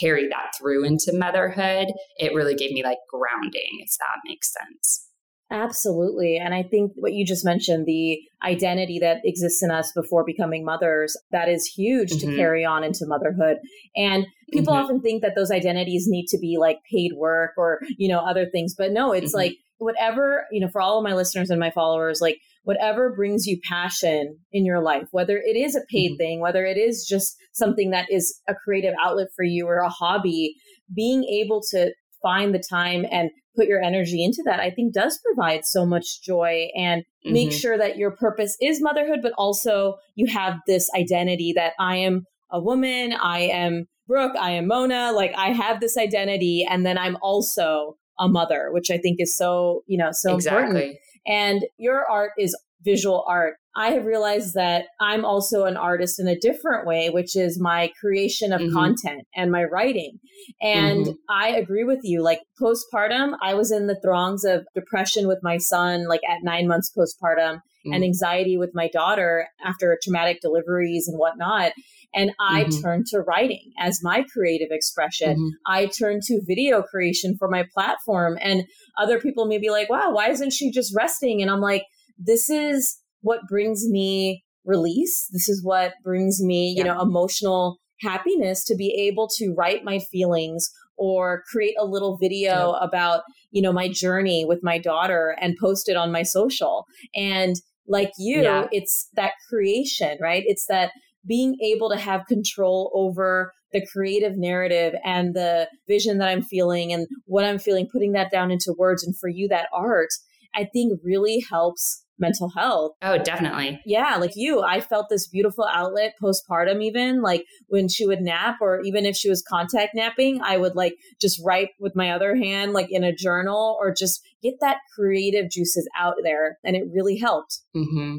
carry 0.00 0.26
that 0.28 0.50
through 0.58 0.84
into 0.84 1.12
motherhood 1.12 1.88
it 2.16 2.34
really 2.34 2.54
gave 2.54 2.72
me 2.72 2.82
like 2.82 2.98
grounding 3.10 3.78
if 3.80 3.90
that 3.98 4.18
makes 4.26 4.52
sense 4.52 5.10
Absolutely. 5.54 6.36
And 6.36 6.52
I 6.52 6.64
think 6.64 6.92
what 6.96 7.12
you 7.12 7.24
just 7.24 7.44
mentioned, 7.44 7.86
the 7.86 8.18
identity 8.42 8.98
that 8.98 9.18
exists 9.22 9.62
in 9.62 9.70
us 9.70 9.92
before 9.92 10.24
becoming 10.24 10.64
mothers, 10.64 11.16
that 11.30 11.48
is 11.48 11.64
huge 11.64 12.10
mm-hmm. 12.10 12.30
to 12.30 12.36
carry 12.36 12.64
on 12.64 12.82
into 12.82 13.06
motherhood. 13.06 13.58
And 13.94 14.26
people 14.52 14.74
mm-hmm. 14.74 14.82
often 14.82 15.00
think 15.00 15.22
that 15.22 15.36
those 15.36 15.52
identities 15.52 16.06
need 16.08 16.26
to 16.30 16.38
be 16.38 16.56
like 16.58 16.78
paid 16.90 17.12
work 17.16 17.52
or, 17.56 17.78
you 17.96 18.08
know, 18.08 18.18
other 18.18 18.46
things. 18.46 18.74
But 18.76 18.90
no, 18.90 19.12
it's 19.12 19.28
mm-hmm. 19.28 19.36
like 19.36 19.52
whatever, 19.78 20.44
you 20.50 20.60
know, 20.60 20.68
for 20.72 20.80
all 20.80 20.98
of 20.98 21.04
my 21.04 21.14
listeners 21.14 21.50
and 21.50 21.60
my 21.60 21.70
followers, 21.70 22.20
like 22.20 22.38
whatever 22.64 23.14
brings 23.14 23.46
you 23.46 23.60
passion 23.62 24.36
in 24.50 24.64
your 24.64 24.82
life, 24.82 25.06
whether 25.12 25.36
it 25.36 25.56
is 25.56 25.76
a 25.76 25.82
paid 25.88 26.12
mm-hmm. 26.12 26.16
thing, 26.16 26.40
whether 26.40 26.64
it 26.64 26.76
is 26.76 27.06
just 27.08 27.36
something 27.52 27.90
that 27.90 28.10
is 28.10 28.40
a 28.48 28.56
creative 28.56 28.94
outlet 29.00 29.28
for 29.36 29.44
you 29.44 29.68
or 29.68 29.76
a 29.76 29.88
hobby, 29.88 30.56
being 30.92 31.22
able 31.22 31.62
to 31.70 31.92
find 32.24 32.52
the 32.54 32.64
time 32.68 33.04
and 33.12 33.30
put 33.56 33.68
your 33.68 33.80
energy 33.80 34.24
into 34.24 34.42
that, 34.46 34.58
I 34.58 34.70
think 34.70 34.92
does 34.92 35.20
provide 35.24 35.64
so 35.64 35.86
much 35.86 36.22
joy 36.22 36.68
and 36.76 37.02
mm-hmm. 37.02 37.32
make 37.32 37.52
sure 37.52 37.78
that 37.78 37.96
your 37.96 38.10
purpose 38.10 38.56
is 38.60 38.82
motherhood, 38.82 39.20
but 39.22 39.32
also 39.38 39.94
you 40.16 40.26
have 40.26 40.58
this 40.66 40.88
identity 40.98 41.52
that 41.54 41.74
I 41.78 41.96
am 41.98 42.24
a 42.50 42.60
woman, 42.60 43.12
I 43.12 43.40
am 43.40 43.86
Brooke, 44.06 44.36
I 44.38 44.50
am 44.52 44.66
Mona, 44.66 45.12
like 45.12 45.32
I 45.36 45.48
have 45.50 45.80
this 45.80 45.96
identity, 45.96 46.66
and 46.68 46.84
then 46.84 46.98
I'm 46.98 47.16
also 47.22 47.96
a 48.18 48.28
mother, 48.28 48.68
which 48.70 48.90
I 48.90 48.98
think 48.98 49.16
is 49.20 49.36
so, 49.36 49.82
you 49.86 49.98
know, 49.98 50.10
so 50.12 50.34
exactly. 50.34 50.66
important. 50.66 50.96
And 51.26 51.64
your 51.78 52.04
art 52.10 52.32
is 52.38 52.56
visual 52.84 53.24
art. 53.26 53.54
I 53.76 53.90
have 53.90 54.04
realized 54.04 54.54
that 54.54 54.86
I'm 55.00 55.24
also 55.24 55.64
an 55.64 55.76
artist 55.76 56.20
in 56.20 56.28
a 56.28 56.38
different 56.38 56.86
way, 56.86 57.10
which 57.10 57.34
is 57.34 57.60
my 57.60 57.90
creation 58.00 58.52
of 58.52 58.60
mm-hmm. 58.60 58.72
content 58.72 59.26
and 59.34 59.50
my 59.50 59.64
writing. 59.64 60.20
And 60.60 61.06
mm-hmm. 61.06 61.12
I 61.28 61.48
agree 61.48 61.82
with 61.82 62.00
you. 62.04 62.22
Like 62.22 62.40
postpartum, 62.60 63.34
I 63.42 63.54
was 63.54 63.72
in 63.72 63.88
the 63.88 63.98
throngs 64.00 64.44
of 64.44 64.66
depression 64.74 65.26
with 65.26 65.40
my 65.42 65.58
son, 65.58 66.06
like 66.06 66.20
at 66.28 66.44
nine 66.44 66.68
months 66.68 66.92
postpartum, 66.96 67.56
mm-hmm. 67.56 67.92
and 67.92 68.04
anxiety 68.04 68.56
with 68.56 68.70
my 68.74 68.88
daughter 68.92 69.48
after 69.64 69.98
traumatic 70.02 70.40
deliveries 70.40 71.08
and 71.08 71.18
whatnot. 71.18 71.72
And 72.14 72.30
I 72.38 72.64
mm-hmm. 72.64 72.80
turned 72.80 73.06
to 73.06 73.22
writing 73.22 73.72
as 73.80 74.00
my 74.02 74.24
creative 74.32 74.68
expression. 74.70 75.36
Mm-hmm. 75.36 75.48
I 75.66 75.86
turned 75.86 76.22
to 76.28 76.40
video 76.46 76.82
creation 76.82 77.36
for 77.36 77.48
my 77.48 77.64
platform. 77.74 78.38
And 78.40 78.64
other 78.96 79.20
people 79.20 79.46
may 79.46 79.58
be 79.58 79.70
like, 79.70 79.90
wow, 79.90 80.12
why 80.12 80.30
isn't 80.30 80.52
she 80.52 80.70
just 80.70 80.94
resting? 80.94 81.42
And 81.42 81.50
I'm 81.50 81.60
like, 81.60 81.82
this 82.18 82.48
is 82.48 82.98
what 83.20 83.40
brings 83.48 83.88
me 83.88 84.44
release. 84.64 85.28
This 85.32 85.48
is 85.48 85.62
what 85.64 85.94
brings 86.02 86.42
me, 86.42 86.74
you 86.76 86.84
know, 86.84 87.00
emotional 87.00 87.78
happiness 88.00 88.64
to 88.64 88.74
be 88.74 88.92
able 89.08 89.28
to 89.38 89.54
write 89.56 89.84
my 89.84 89.98
feelings 89.98 90.70
or 90.96 91.42
create 91.50 91.74
a 91.78 91.84
little 91.84 92.16
video 92.16 92.72
yeah. 92.72 92.78
about, 92.80 93.22
you 93.50 93.62
know, 93.62 93.72
my 93.72 93.88
journey 93.88 94.44
with 94.44 94.60
my 94.62 94.78
daughter 94.78 95.36
and 95.40 95.56
post 95.60 95.88
it 95.88 95.96
on 95.96 96.12
my 96.12 96.22
social. 96.22 96.84
And 97.14 97.56
like 97.86 98.12
you, 98.18 98.42
yeah. 98.42 98.66
it's 98.72 99.08
that 99.14 99.32
creation, 99.48 100.16
right? 100.20 100.44
It's 100.46 100.66
that 100.68 100.92
being 101.26 101.56
able 101.62 101.90
to 101.90 101.96
have 101.96 102.26
control 102.26 102.90
over 102.94 103.52
the 103.72 103.84
creative 103.92 104.36
narrative 104.36 104.94
and 105.04 105.34
the 105.34 105.68
vision 105.88 106.18
that 106.18 106.28
I'm 106.28 106.42
feeling 106.42 106.92
and 106.92 107.06
what 107.26 107.44
I'm 107.44 107.58
feeling, 107.58 107.88
putting 107.92 108.12
that 108.12 108.30
down 108.30 108.50
into 108.50 108.74
words. 108.78 109.04
And 109.04 109.18
for 109.18 109.28
you, 109.28 109.48
that 109.48 109.68
art, 109.72 110.10
I 110.54 110.68
think 110.72 111.00
really 111.02 111.44
helps 111.50 112.03
mental 112.18 112.50
health. 112.50 112.92
Oh, 113.02 113.18
definitely. 113.18 113.80
Yeah, 113.84 114.16
like 114.16 114.32
you, 114.34 114.62
I 114.62 114.80
felt 114.80 115.06
this 115.10 115.26
beautiful 115.26 115.64
outlet 115.64 116.14
postpartum, 116.22 116.82
even 116.82 117.22
like 117.22 117.44
when 117.68 117.88
she 117.88 118.06
would 118.06 118.20
nap, 118.20 118.56
or 118.60 118.80
even 118.82 119.04
if 119.04 119.16
she 119.16 119.28
was 119.28 119.42
contact 119.42 119.94
napping, 119.94 120.40
I 120.42 120.56
would 120.56 120.76
like 120.76 120.94
just 121.20 121.40
write 121.44 121.70
with 121.80 121.96
my 121.96 122.10
other 122.10 122.36
hand, 122.36 122.72
like 122.72 122.88
in 122.90 123.04
a 123.04 123.14
journal, 123.14 123.76
or 123.80 123.92
just 123.92 124.22
get 124.42 124.54
that 124.60 124.78
creative 124.94 125.50
juices 125.50 125.88
out 125.98 126.14
there. 126.22 126.58
And 126.64 126.76
it 126.76 126.84
really 126.92 127.18
helped. 127.18 127.60
Mm-hmm. 127.76 128.18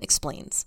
Explains. 0.00 0.66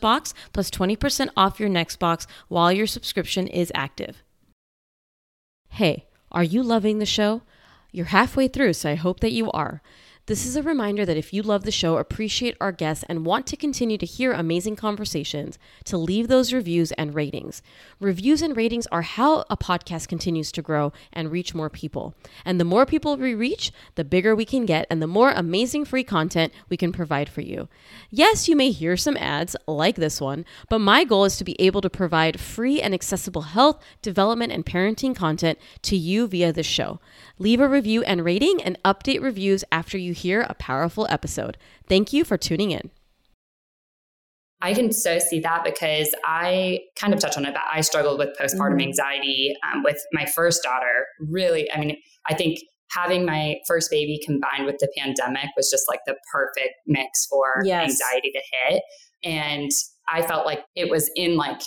box 0.00 0.34
plus 0.52 0.70
20% 0.70 1.28
off 1.36 1.60
your 1.60 1.68
next 1.68 1.96
box 1.98 2.26
while 2.48 2.72
your 2.72 2.86
subscription 2.86 3.46
is 3.46 3.72
active. 3.74 4.22
Hey, 5.70 6.06
are 6.32 6.44
you 6.44 6.62
loving 6.62 6.98
the 6.98 7.06
show? 7.06 7.42
You're 7.92 8.06
halfway 8.06 8.48
through, 8.48 8.74
so 8.74 8.90
I 8.90 8.94
hope 8.94 9.20
that 9.20 9.32
you 9.32 9.50
are. 9.52 9.82
This 10.30 10.46
is 10.46 10.54
a 10.54 10.62
reminder 10.62 11.04
that 11.04 11.16
if 11.16 11.32
you 11.32 11.42
love 11.42 11.64
the 11.64 11.72
show, 11.72 11.96
appreciate 11.96 12.56
our 12.60 12.70
guests, 12.70 13.04
and 13.08 13.26
want 13.26 13.48
to 13.48 13.56
continue 13.56 13.98
to 13.98 14.06
hear 14.06 14.32
amazing 14.32 14.76
conversations, 14.76 15.58
to 15.86 15.98
leave 15.98 16.28
those 16.28 16.52
reviews 16.52 16.92
and 16.92 17.16
ratings. 17.16 17.62
Reviews 17.98 18.40
and 18.40 18.56
ratings 18.56 18.86
are 18.92 19.02
how 19.02 19.44
a 19.50 19.56
podcast 19.56 20.06
continues 20.06 20.52
to 20.52 20.62
grow 20.62 20.92
and 21.12 21.32
reach 21.32 21.52
more 21.52 21.68
people. 21.68 22.14
And 22.44 22.60
the 22.60 22.64
more 22.64 22.86
people 22.86 23.16
we 23.16 23.34
reach, 23.34 23.72
the 23.96 24.04
bigger 24.04 24.36
we 24.36 24.44
can 24.44 24.66
get, 24.66 24.86
and 24.88 25.02
the 25.02 25.08
more 25.08 25.32
amazing 25.32 25.84
free 25.84 26.04
content 26.04 26.52
we 26.68 26.76
can 26.76 26.92
provide 26.92 27.28
for 27.28 27.40
you. 27.40 27.68
Yes, 28.08 28.48
you 28.48 28.54
may 28.54 28.70
hear 28.70 28.96
some 28.96 29.16
ads 29.16 29.56
like 29.66 29.96
this 29.96 30.20
one, 30.20 30.44
but 30.68 30.78
my 30.78 31.02
goal 31.02 31.24
is 31.24 31.38
to 31.38 31.44
be 31.44 31.60
able 31.60 31.80
to 31.80 31.90
provide 31.90 32.38
free 32.38 32.80
and 32.80 32.94
accessible 32.94 33.42
health, 33.42 33.82
development, 34.00 34.52
and 34.52 34.64
parenting 34.64 35.16
content 35.16 35.58
to 35.82 35.96
you 35.96 36.28
via 36.28 36.52
the 36.52 36.62
show. 36.62 37.00
Leave 37.40 37.58
a 37.58 37.68
review 37.68 38.04
and 38.04 38.24
rating 38.24 38.62
and 38.62 38.80
update 38.84 39.20
reviews 39.20 39.64
after 39.72 39.98
you 39.98 40.19
hear 40.20 40.42
a 40.42 40.54
powerful 40.54 41.06
episode. 41.10 41.56
Thank 41.88 42.12
you 42.12 42.24
for 42.24 42.36
tuning 42.36 42.70
in. 42.70 42.90
I 44.62 44.74
can 44.74 44.92
so 44.92 45.18
see 45.18 45.40
that 45.40 45.64
because 45.64 46.14
I 46.24 46.80
kind 46.96 47.14
of 47.14 47.20
touch 47.20 47.36
on 47.36 47.46
it, 47.46 47.54
but 47.54 47.62
I 47.72 47.80
struggled 47.80 48.18
with 48.18 48.28
postpartum 48.38 48.72
mm-hmm. 48.72 48.80
anxiety 48.80 49.54
um, 49.72 49.82
with 49.82 49.98
my 50.12 50.26
first 50.26 50.62
daughter. 50.62 51.06
Really, 51.18 51.70
I 51.72 51.80
mean, 51.80 51.96
I 52.28 52.34
think 52.34 52.58
having 52.90 53.24
my 53.24 53.56
first 53.66 53.90
baby 53.90 54.20
combined 54.24 54.66
with 54.66 54.76
the 54.78 54.88
pandemic 54.96 55.48
was 55.56 55.70
just 55.70 55.84
like 55.88 56.00
the 56.06 56.16
perfect 56.30 56.74
mix 56.86 57.26
for 57.26 57.62
yes. 57.64 57.90
anxiety 57.90 58.32
to 58.32 58.42
hit. 58.52 58.82
And 59.24 59.70
I 60.08 60.22
felt 60.22 60.44
like 60.44 60.60
it 60.74 60.90
was 60.90 61.10
in 61.16 61.36
like 61.36 61.62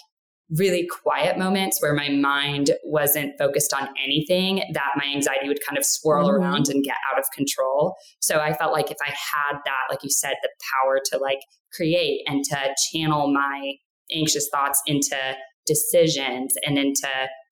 really 0.49 0.87
quiet 0.87 1.37
moments 1.37 1.81
where 1.81 1.93
my 1.93 2.09
mind 2.09 2.71
wasn't 2.83 3.33
focused 3.37 3.73
on 3.73 3.87
anything 4.03 4.61
that 4.73 4.91
my 4.95 5.05
anxiety 5.05 5.47
would 5.47 5.63
kind 5.65 5.77
of 5.77 5.85
swirl 5.85 6.27
mm-hmm. 6.27 6.43
around 6.43 6.67
and 6.69 6.83
get 6.83 6.97
out 7.11 7.19
of 7.19 7.25
control 7.33 7.95
so 8.19 8.39
i 8.39 8.53
felt 8.53 8.73
like 8.73 8.91
if 8.91 8.97
i 9.01 9.09
had 9.09 9.57
that 9.65 9.87
like 9.89 10.03
you 10.03 10.09
said 10.09 10.33
the 10.41 10.49
power 10.73 10.99
to 11.03 11.17
like 11.17 11.39
create 11.73 12.21
and 12.27 12.43
to 12.43 12.57
channel 12.91 13.31
my 13.31 13.73
anxious 14.11 14.49
thoughts 14.51 14.81
into 14.85 15.17
decisions 15.65 16.53
and 16.65 16.77
into 16.77 17.07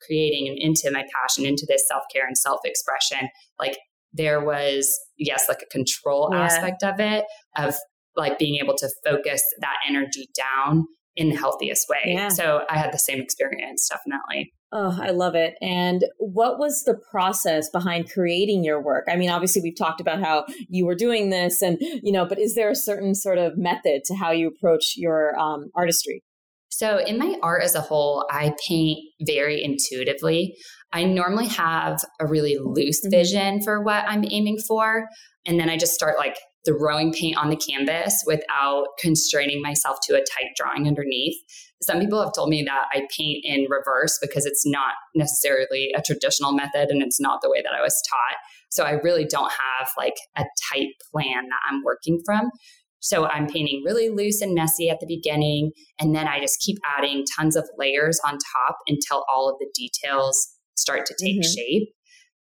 creating 0.06 0.48
and 0.48 0.58
into 0.60 0.92
my 0.92 1.04
passion 1.16 1.46
into 1.46 1.66
this 1.68 1.88
self-care 1.88 2.28
and 2.28 2.38
self-expression 2.38 3.30
like 3.58 3.78
there 4.14 4.44
was 4.44 5.00
yes 5.18 5.46
like 5.48 5.62
a 5.62 5.66
control 5.68 6.30
yeah. 6.32 6.42
aspect 6.42 6.84
of 6.84 7.00
it 7.00 7.24
of 7.58 7.76
like 8.18 8.38
being 8.38 8.60
able 8.62 8.76
to 8.76 8.90
focus 9.06 9.42
that 9.62 9.78
energy 9.88 10.28
down 10.36 10.86
in 11.16 11.30
the 11.30 11.36
healthiest 11.36 11.88
way. 11.90 12.14
Yeah. 12.14 12.30
So 12.30 12.64
I 12.70 12.78
had 12.78 12.94
the 12.94 12.98
same 12.98 13.22
experience, 13.22 13.90
definitely. 13.90 14.54
Oh, 14.72 14.98
I 15.02 15.12
love 15.12 15.36
it. 15.36 15.56
And 15.62 16.06
what 16.18 16.58
was 16.58 16.84
the 16.84 16.98
process 17.12 17.70
behind 17.70 18.10
creating 18.10 18.64
your 18.64 18.82
work? 18.82 19.06
I 19.10 19.18
mean, 19.18 19.30
obviously 19.30 19.62
we've 19.62 19.78
talked 19.78 20.00
about 20.00 20.22
how 20.22 20.46
you 20.70 20.86
were 20.86 20.96
doing 20.96 21.30
this 21.30 21.62
and, 21.62 21.78
you 21.82 22.14
know, 22.14 22.26
but 22.26 22.40
is 22.40 22.56
there 22.56 22.70
a 22.70 22.76
certain 22.76 23.14
sort 23.14 23.38
of 23.38 23.58
method 23.58 24.04
to 24.06 24.16
how 24.16 24.32
you 24.32 24.48
approach 24.48 24.94
your 24.96 25.38
um, 25.38 25.72
artistry? 25.76 26.24
So, 26.70 27.00
in 27.00 27.18
my 27.18 27.36
art 27.44 27.64
as 27.64 27.76
a 27.76 27.82
whole, 27.82 28.26
I 28.32 28.56
paint 28.66 29.00
very 29.28 29.62
intuitively. 29.62 30.56
I 30.94 31.04
normally 31.04 31.48
have 31.48 32.04
a 32.20 32.26
really 32.26 32.58
loose 32.58 33.02
mm-hmm. 33.02 33.12
vision 33.12 33.62
for 33.62 33.84
what 33.84 34.06
I'm 34.08 34.24
aiming 34.30 34.60
for. 34.68 35.08
And 35.46 35.60
then 35.60 35.70
I 35.70 35.78
just 35.78 35.94
start 35.94 36.18
like 36.18 36.38
throwing 36.66 37.12
paint 37.12 37.38
on 37.38 37.50
the 37.50 37.56
canvas 37.56 38.24
without 38.26 38.88
constraining 39.00 39.62
myself 39.62 39.98
to 40.04 40.14
a 40.14 40.20
tight 40.20 40.52
drawing 40.56 40.88
underneath. 40.88 41.36
Some 41.82 42.00
people 42.00 42.22
have 42.22 42.34
told 42.34 42.50
me 42.50 42.64
that 42.64 42.86
I 42.94 43.08
paint 43.16 43.44
in 43.44 43.66
reverse 43.70 44.20
because 44.22 44.46
it's 44.46 44.66
not 44.66 44.94
necessarily 45.16 45.92
a 45.96 46.02
traditional 46.02 46.52
method 46.52 46.90
and 46.90 47.02
it's 47.02 47.20
not 47.20 47.42
the 47.42 47.50
way 47.50 47.62
that 47.64 47.74
I 47.78 47.82
was 47.82 48.00
taught. 48.08 48.38
So 48.70 48.84
I 48.84 48.92
really 48.92 49.26
don't 49.26 49.52
have 49.52 49.90
like 49.98 50.16
a 50.38 50.44
tight 50.72 50.90
plan 51.12 51.50
that 51.50 51.60
I'm 51.70 51.84
working 51.84 52.22
from. 52.24 52.52
So 53.00 53.26
I'm 53.26 53.48
painting 53.48 53.82
really 53.84 54.10
loose 54.10 54.42
and 54.42 54.54
messy 54.54 54.90
at 54.90 55.00
the 55.00 55.08
beginning. 55.08 55.72
And 56.00 56.16
then 56.16 56.28
I 56.28 56.40
just 56.40 56.60
keep 56.60 56.78
adding 56.86 57.26
tons 57.36 57.56
of 57.56 57.68
layers 57.78 58.20
on 58.26 58.34
top 58.34 58.78
until 58.88 59.26
all 59.28 59.50
of 59.50 59.56
the 59.60 59.70
details 59.74 60.50
start 60.76 61.08
to 61.08 61.16
take 61.20 61.42
mm-hmm. 61.42 61.52
shape. 61.52 61.90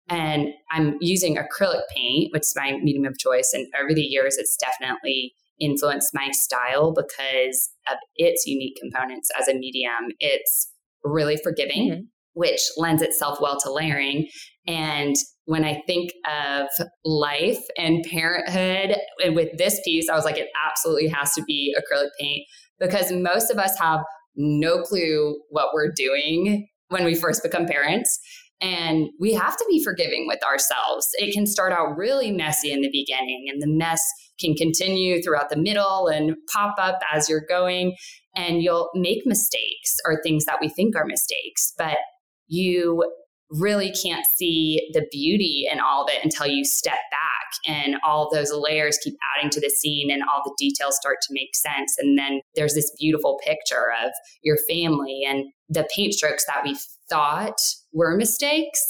And 0.09 0.49
I'm 0.71 0.97
using 1.01 1.37
acrylic 1.37 1.83
paint, 1.95 2.33
which 2.33 2.43
is 2.43 2.55
my 2.57 2.73
medium 2.83 3.05
of 3.05 3.19
choice. 3.19 3.53
And 3.53 3.67
over 3.81 3.95
the 3.95 4.03
years, 4.03 4.37
it's 4.39 4.57
definitely 4.57 5.35
influenced 5.61 6.11
my 6.15 6.31
style 6.33 6.93
because 6.93 7.71
of 7.91 7.99
its 8.17 8.47
unique 8.47 8.79
components 8.81 9.29
as 9.39 9.49
a 9.49 9.55
medium. 9.55 10.13
It's 10.21 10.73
really 11.05 11.37
forgiving, 11.43 11.91
mm-hmm. 11.91 12.01
which 12.35 12.63
lends 12.77 13.03
itself 13.03 13.39
well 13.41 13.59
to 13.61 13.73
layering. 13.73 14.29
And 14.67 15.17
when 15.47 15.65
I 15.65 15.83
think 15.87 16.13
of 16.31 16.69
life 17.05 17.61
and 17.77 18.05
parenthood 18.05 18.97
and 19.25 19.35
with 19.35 19.57
this 19.57 19.81
piece, 19.85 20.09
I 20.09 20.15
was 20.15 20.25
like, 20.25 20.37
it 20.37 20.49
absolutely 20.69 21.09
has 21.09 21.33
to 21.35 21.43
be 21.43 21.75
acrylic 21.77 22.11
paint 22.21 22.45
because 22.79 23.11
most 23.11 23.51
of 23.51 23.59
us 23.59 23.79
have 23.79 24.01
no 24.37 24.83
clue 24.83 25.41
what 25.51 25.71
we're 25.75 25.91
doing 25.91 26.69
when 26.89 27.05
we 27.05 27.15
first 27.15 27.43
become 27.43 27.67
parents. 27.67 28.19
And 28.61 29.09
we 29.21 29.35
have 29.35 29.57
to 29.57 29.65
be 29.69 29.83
forgiving 29.83 30.27
with 30.27 30.43
ourselves. 30.43 31.09
It 31.15 31.33
can 31.33 31.47
start 31.47 31.73
out 31.73 31.97
really 31.97 32.33
messy 32.33 32.73
in 32.73 32.81
the 32.81 32.91
beginning, 32.91 33.47
and 33.49 33.63
the 33.63 33.69
mess 33.69 34.01
can 34.41 34.55
continue 34.55 35.23
throughout 35.23 35.51
the 35.51 35.57
middle 35.57 36.09
and 36.09 36.35
pop 36.53 36.75
up 36.79 37.01
as 37.13 37.29
you're 37.29 37.45
going. 37.49 37.97
And 38.35 38.63
you'll 38.63 38.91
make 38.95 39.23
mistakes 39.27 39.97
or 40.05 40.21
things 40.23 40.45
that 40.45 40.59
we 40.61 40.69
think 40.69 40.95
are 40.97 41.05
mistakes, 41.05 41.73
but 41.77 41.99
you 42.47 43.05
really 43.51 43.91
can't 43.91 44.27
see 44.37 44.91
the 44.93 45.07
beauty 45.11 45.67
in 45.71 45.81
all 45.81 46.05
of 46.05 46.11
it 46.11 46.23
until 46.23 46.47
you 46.47 46.65
step 46.65 46.99
back 47.11 47.29
and 47.67 47.97
all 48.05 48.29
those 48.31 48.53
layers 48.53 48.99
keep 49.03 49.15
adding 49.37 49.51
to 49.51 49.61
the 49.61 49.71
scene 49.71 50.11
and 50.11 50.23
all 50.23 50.43
the 50.45 50.55
details 50.59 50.97
start 50.97 51.17
to 51.23 51.33
make 51.33 51.55
sense. 51.55 51.97
And 51.99 52.19
then 52.19 52.41
there's 52.55 52.75
this 52.75 52.93
beautiful 52.99 53.41
picture 53.45 53.87
of 54.05 54.11
your 54.43 54.59
family 54.69 55.23
and 55.27 55.47
the 55.69 55.89
paint 55.95 56.15
strokes 56.15 56.45
that 56.47 56.63
we 56.63 56.77
thought 57.09 57.59
were 57.99 58.17
mistakes 58.17 58.81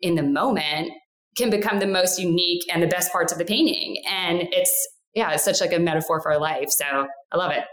in 0.00 0.14
the 0.14 0.22
moment 0.22 0.92
can 1.36 1.50
become 1.50 1.78
the 1.80 1.86
most 1.86 2.18
unique 2.18 2.62
and 2.72 2.82
the 2.82 2.86
best 2.86 3.10
parts 3.10 3.32
of 3.32 3.38
the 3.38 3.44
painting. 3.44 3.96
And 4.08 4.48
it's, 4.52 4.88
yeah, 5.14 5.32
it's 5.32 5.44
such 5.44 5.60
like 5.60 5.72
a 5.72 5.78
metaphor 5.78 6.20
for 6.22 6.38
life. 6.38 6.68
So 6.70 7.06
I 7.32 7.36
love 7.36 7.50
it. 7.50 7.64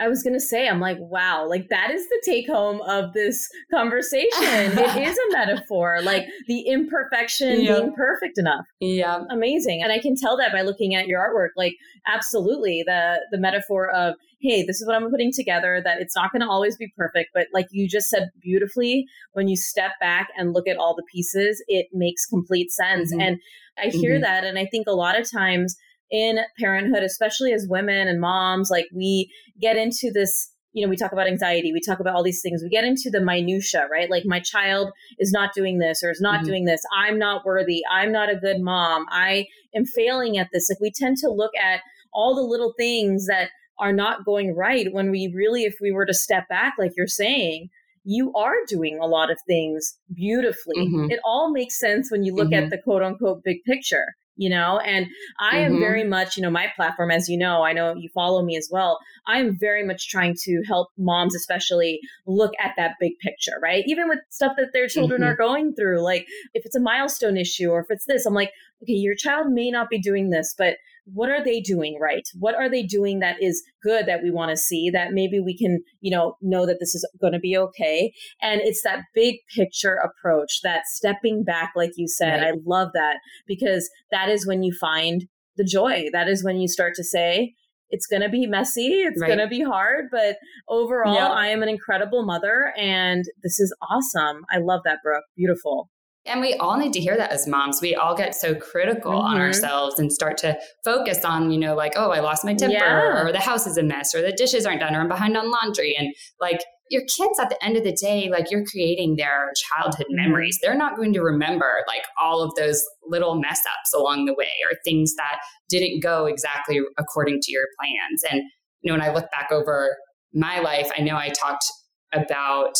I 0.00 0.08
was 0.08 0.22
going 0.22 0.32
to 0.32 0.40
say, 0.40 0.66
I'm 0.66 0.80
like, 0.80 0.96
wow, 0.98 1.46
like 1.46 1.68
that 1.68 1.90
is 1.90 2.08
the 2.08 2.22
take 2.24 2.46
home 2.46 2.80
of 2.82 3.12
this 3.12 3.48
conversation. 3.70 4.28
it 4.32 4.96
is 4.96 5.18
a 5.18 5.32
metaphor, 5.32 6.00
like 6.02 6.26
the 6.48 6.62
imperfection 6.62 7.58
being 7.58 7.92
perfect 7.94 8.38
enough. 8.38 8.64
Yeah. 8.80 9.24
Amazing. 9.30 9.82
And 9.82 9.92
I 9.92 9.98
can 9.98 10.16
tell 10.16 10.38
that 10.38 10.52
by 10.52 10.62
looking 10.62 10.94
at 10.94 11.06
your 11.06 11.20
artwork, 11.20 11.50
like 11.54 11.74
absolutely 12.08 12.82
the, 12.86 13.20
the 13.30 13.38
metaphor 13.38 13.90
of, 13.90 14.14
hey, 14.40 14.64
this 14.64 14.80
is 14.80 14.86
what 14.86 14.96
I'm 14.96 15.10
putting 15.10 15.32
together, 15.32 15.82
that 15.84 16.00
it's 16.00 16.16
not 16.16 16.32
going 16.32 16.40
to 16.40 16.48
always 16.48 16.78
be 16.78 16.90
perfect. 16.96 17.30
But 17.34 17.48
like 17.52 17.66
you 17.70 17.86
just 17.86 18.08
said 18.08 18.30
beautifully, 18.40 19.04
when 19.34 19.48
you 19.48 19.56
step 19.56 19.92
back 20.00 20.28
and 20.36 20.54
look 20.54 20.66
at 20.66 20.78
all 20.78 20.96
the 20.96 21.04
pieces, 21.12 21.62
it 21.68 21.88
makes 21.92 22.24
complete 22.24 22.72
sense. 22.72 23.12
Mm-hmm. 23.12 23.20
And 23.20 23.40
I 23.78 23.88
hear 23.88 24.14
mm-hmm. 24.14 24.22
that. 24.22 24.44
And 24.44 24.58
I 24.58 24.64
think 24.64 24.86
a 24.86 24.92
lot 24.92 25.20
of 25.20 25.30
times, 25.30 25.76
in 26.10 26.40
parenthood, 26.58 27.02
especially 27.02 27.52
as 27.52 27.66
women 27.68 28.08
and 28.08 28.20
moms, 28.20 28.70
like 28.70 28.86
we 28.94 29.30
get 29.60 29.76
into 29.76 30.10
this 30.12 30.50
you 30.72 30.84
know, 30.84 30.88
we 30.90 30.96
talk 30.96 31.12
about 31.12 31.26
anxiety, 31.26 31.72
we 31.72 31.80
talk 31.80 31.98
about 31.98 32.14
all 32.14 32.22
these 32.22 32.42
things. 32.42 32.62
We 32.62 32.68
get 32.68 32.84
into 32.84 33.10
the 33.10 33.20
minutia, 33.20 33.88
right? 33.90 34.08
Like 34.08 34.24
my 34.24 34.40
child 34.40 34.90
is 35.18 35.32
not 35.32 35.52
doing 35.52 35.78
this 35.78 36.02
or 36.02 36.10
is 36.10 36.20
not 36.20 36.36
mm-hmm. 36.36 36.46
doing 36.46 36.64
this. 36.64 36.80
I'm 36.96 37.18
not 37.18 37.44
worthy. 37.44 37.82
I'm 37.90 38.12
not 38.12 38.30
a 38.30 38.36
good 38.36 38.60
mom. 38.60 39.06
I 39.10 39.46
am 39.74 39.84
failing 39.84 40.38
at 40.38 40.48
this. 40.52 40.70
Like 40.70 40.80
we 40.80 40.92
tend 40.92 41.16
to 41.18 41.28
look 41.28 41.50
at 41.60 41.80
all 42.12 42.34
the 42.34 42.42
little 42.42 42.72
things 42.78 43.26
that 43.26 43.50
are 43.78 43.92
not 43.92 44.24
going 44.24 44.54
right 44.54 44.92
when 44.92 45.10
we 45.10 45.32
really 45.34 45.64
if 45.64 45.74
we 45.80 45.90
were 45.90 46.06
to 46.06 46.14
step 46.14 46.48
back 46.48 46.74
like 46.78 46.92
you're 46.96 47.06
saying, 47.06 47.68
you 48.04 48.32
are 48.34 48.54
doing 48.68 48.98
a 49.00 49.06
lot 49.06 49.30
of 49.30 49.38
things 49.46 49.98
beautifully. 50.14 50.76
Mm-hmm. 50.78 51.10
It 51.10 51.20
all 51.24 51.50
makes 51.50 51.78
sense 51.78 52.10
when 52.10 52.22
you 52.22 52.34
look 52.34 52.50
mm-hmm. 52.50 52.64
at 52.64 52.70
the 52.70 52.78
quote 52.78 53.02
unquote 53.02 53.42
big 53.44 53.64
picture 53.64 54.06
you 54.40 54.48
know 54.48 54.78
and 54.80 55.06
i 55.38 55.56
mm-hmm. 55.56 55.74
am 55.74 55.78
very 55.78 56.02
much 56.02 56.36
you 56.36 56.42
know 56.42 56.50
my 56.50 56.66
platform 56.74 57.10
as 57.10 57.28
you 57.28 57.36
know 57.36 57.62
i 57.62 57.72
know 57.72 57.94
you 57.94 58.08
follow 58.14 58.42
me 58.42 58.56
as 58.56 58.68
well 58.72 58.98
i'm 59.26 59.56
very 59.56 59.84
much 59.84 60.08
trying 60.08 60.34
to 60.34 60.62
help 60.66 60.88
moms 60.96 61.34
especially 61.34 62.00
look 62.26 62.52
at 62.58 62.72
that 62.76 62.94
big 62.98 63.12
picture 63.18 63.58
right 63.62 63.84
even 63.86 64.08
with 64.08 64.18
stuff 64.30 64.52
that 64.56 64.72
their 64.72 64.88
children 64.88 65.20
mm-hmm. 65.20 65.30
are 65.30 65.36
going 65.36 65.74
through 65.74 66.02
like 66.02 66.26
if 66.54 66.64
it's 66.64 66.74
a 66.74 66.80
milestone 66.80 67.36
issue 67.36 67.68
or 67.68 67.80
if 67.80 67.86
it's 67.90 68.06
this 68.06 68.24
i'm 68.24 68.34
like 68.34 68.50
okay 68.82 68.94
your 68.94 69.14
child 69.14 69.48
may 69.50 69.70
not 69.70 69.90
be 69.90 70.00
doing 70.00 70.30
this 70.30 70.54
but 70.56 70.76
what 71.12 71.30
are 71.30 71.42
they 71.42 71.60
doing 71.60 71.98
right? 72.00 72.28
What 72.38 72.54
are 72.54 72.68
they 72.68 72.82
doing 72.82 73.20
that 73.20 73.42
is 73.42 73.62
good 73.82 74.06
that 74.06 74.22
we 74.22 74.30
want 74.30 74.50
to 74.50 74.56
see 74.56 74.90
that 74.90 75.12
maybe 75.12 75.40
we 75.40 75.56
can, 75.56 75.82
you 76.00 76.10
know, 76.10 76.36
know 76.40 76.66
that 76.66 76.78
this 76.80 76.94
is 76.94 77.08
going 77.20 77.32
to 77.32 77.38
be 77.38 77.56
okay. 77.56 78.12
And 78.40 78.60
it's 78.60 78.82
that 78.82 79.04
big 79.14 79.36
picture 79.54 79.94
approach, 79.94 80.60
that 80.62 80.82
stepping 80.86 81.44
back, 81.44 81.72
like 81.76 81.92
you 81.96 82.08
said. 82.08 82.42
Right. 82.42 82.54
I 82.54 82.58
love 82.64 82.90
that 82.94 83.18
because 83.46 83.88
that 84.10 84.28
is 84.28 84.46
when 84.46 84.62
you 84.62 84.72
find 84.78 85.26
the 85.56 85.64
joy. 85.64 86.08
That 86.12 86.28
is 86.28 86.44
when 86.44 86.58
you 86.58 86.68
start 86.68 86.94
to 86.96 87.04
say, 87.04 87.54
it's 87.90 88.06
going 88.06 88.22
to 88.22 88.28
be 88.28 88.46
messy. 88.46 89.00
It's 89.00 89.20
right. 89.20 89.26
going 89.26 89.40
to 89.40 89.48
be 89.48 89.62
hard, 89.62 90.06
but 90.12 90.36
overall, 90.68 91.32
I 91.32 91.48
am 91.48 91.62
an 91.62 91.68
incredible 91.68 92.24
mother 92.24 92.72
and 92.78 93.24
this 93.42 93.58
is 93.58 93.74
awesome. 93.90 94.44
I 94.50 94.58
love 94.58 94.82
that, 94.84 94.98
Brooke. 95.02 95.24
Beautiful. 95.36 95.89
And 96.26 96.40
we 96.40 96.54
all 96.54 96.76
need 96.76 96.92
to 96.92 97.00
hear 97.00 97.16
that 97.16 97.32
as 97.32 97.46
moms. 97.46 97.80
We 97.80 97.94
all 97.94 98.14
get 98.14 98.34
so 98.34 98.54
critical 98.54 99.12
mm-hmm. 99.12 99.26
on 99.26 99.40
ourselves 99.40 99.98
and 99.98 100.12
start 100.12 100.36
to 100.38 100.58
focus 100.84 101.24
on, 101.24 101.50
you 101.50 101.58
know, 101.58 101.74
like, 101.74 101.94
oh, 101.96 102.10
I 102.10 102.20
lost 102.20 102.44
my 102.44 102.54
temper, 102.54 102.74
yeah. 102.74 103.22
or 103.22 103.32
the 103.32 103.40
house 103.40 103.66
is 103.66 103.78
a 103.78 103.82
mess, 103.82 104.14
or 104.14 104.20
the 104.20 104.32
dishes 104.32 104.66
aren't 104.66 104.80
done, 104.80 104.94
or 104.94 105.00
I'm 105.00 105.08
behind 105.08 105.36
on 105.36 105.50
laundry. 105.50 105.96
And 105.98 106.14
like 106.38 106.60
your 106.90 107.02
kids 107.02 107.38
at 107.40 107.48
the 107.48 107.64
end 107.64 107.78
of 107.78 107.84
the 107.84 107.92
day, 107.92 108.28
like 108.30 108.50
you're 108.50 108.66
creating 108.66 109.16
their 109.16 109.50
childhood 109.70 110.06
mm-hmm. 110.10 110.16
memories. 110.16 110.58
They're 110.60 110.76
not 110.76 110.96
going 110.96 111.14
to 111.14 111.22
remember 111.22 111.84
like 111.88 112.02
all 112.20 112.42
of 112.42 112.54
those 112.54 112.84
little 113.06 113.36
mess 113.36 113.60
ups 113.60 113.94
along 113.94 114.26
the 114.26 114.34
way 114.34 114.52
or 114.70 114.76
things 114.84 115.14
that 115.14 115.38
didn't 115.70 116.02
go 116.02 116.26
exactly 116.26 116.80
according 116.98 117.40
to 117.40 117.52
your 117.52 117.64
plans. 117.78 118.22
And, 118.30 118.42
you 118.82 118.92
know, 118.92 118.98
when 118.98 119.08
I 119.08 119.14
look 119.14 119.30
back 119.30 119.50
over 119.50 119.96
my 120.34 120.60
life, 120.60 120.90
I 120.96 121.00
know 121.00 121.16
I 121.16 121.30
talked 121.30 121.64
about 122.12 122.74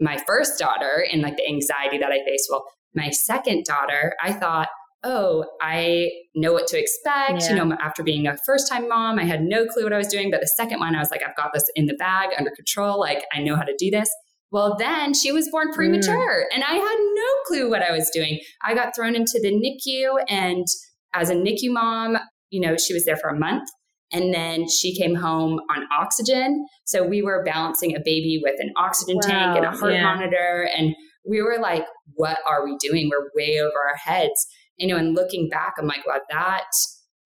my 0.00 0.18
first 0.26 0.58
daughter 0.58 1.04
and 1.10 1.22
like 1.22 1.36
the 1.36 1.46
anxiety 1.46 1.98
that 1.98 2.10
I 2.10 2.24
faced. 2.24 2.48
Well, 2.50 2.64
my 2.94 3.10
second 3.10 3.64
daughter, 3.64 4.14
I 4.22 4.32
thought, 4.32 4.68
oh, 5.04 5.44
I 5.60 6.10
know 6.34 6.52
what 6.52 6.66
to 6.68 6.78
expect. 6.78 7.42
Yeah. 7.42 7.50
You 7.50 7.54
know, 7.56 7.76
after 7.80 8.02
being 8.02 8.26
a 8.26 8.36
first 8.44 8.68
time 8.68 8.88
mom, 8.88 9.18
I 9.18 9.24
had 9.24 9.42
no 9.42 9.66
clue 9.66 9.84
what 9.84 9.92
I 9.92 9.98
was 9.98 10.08
doing. 10.08 10.30
But 10.30 10.40
the 10.40 10.48
second 10.48 10.80
one, 10.80 10.94
I 10.94 10.98
was 10.98 11.10
like, 11.10 11.22
I've 11.22 11.36
got 11.36 11.52
this 11.52 11.64
in 11.76 11.86
the 11.86 11.94
bag, 11.94 12.30
under 12.36 12.50
control. 12.50 12.98
Like, 12.98 13.24
I 13.32 13.40
know 13.40 13.56
how 13.56 13.62
to 13.62 13.74
do 13.78 13.90
this. 13.90 14.10
Well, 14.50 14.76
then 14.78 15.12
she 15.12 15.30
was 15.30 15.48
born 15.50 15.72
premature 15.72 16.44
mm. 16.44 16.54
and 16.54 16.64
I 16.64 16.72
had 16.72 16.96
no 16.98 17.26
clue 17.46 17.70
what 17.70 17.82
I 17.82 17.92
was 17.92 18.08
doing. 18.10 18.40
I 18.64 18.74
got 18.74 18.94
thrown 18.96 19.14
into 19.14 19.38
the 19.42 19.52
NICU 19.52 20.24
and 20.28 20.66
as 21.14 21.28
a 21.28 21.34
NICU 21.34 21.70
mom, 21.70 22.16
you 22.50 22.60
know, 22.60 22.76
she 22.76 22.94
was 22.94 23.04
there 23.04 23.16
for 23.16 23.28
a 23.28 23.38
month 23.38 23.68
and 24.12 24.32
then 24.32 24.68
she 24.68 24.96
came 24.96 25.14
home 25.14 25.60
on 25.74 25.84
oxygen. 25.92 26.66
So 26.84 27.04
we 27.04 27.22
were 27.22 27.44
balancing 27.44 27.94
a 27.94 28.00
baby 28.00 28.40
with 28.42 28.56
an 28.58 28.72
oxygen 28.76 29.16
wow, 29.16 29.28
tank 29.28 29.56
and 29.56 29.66
a 29.66 29.76
heart 29.76 29.92
yeah. 29.92 30.02
monitor. 30.02 30.68
And 30.76 30.94
we 31.28 31.42
were 31.42 31.58
like, 31.60 31.84
what 32.14 32.38
are 32.46 32.64
we 32.64 32.76
doing? 32.80 33.10
We're 33.10 33.30
way 33.34 33.60
over 33.60 33.76
our 33.88 33.96
heads. 33.96 34.46
You 34.76 34.86
know, 34.88 34.96
and 34.96 35.14
looking 35.14 35.48
back, 35.48 35.74
I'm 35.78 35.86
like, 35.86 36.06
wow, 36.06 36.20
that 36.30 36.64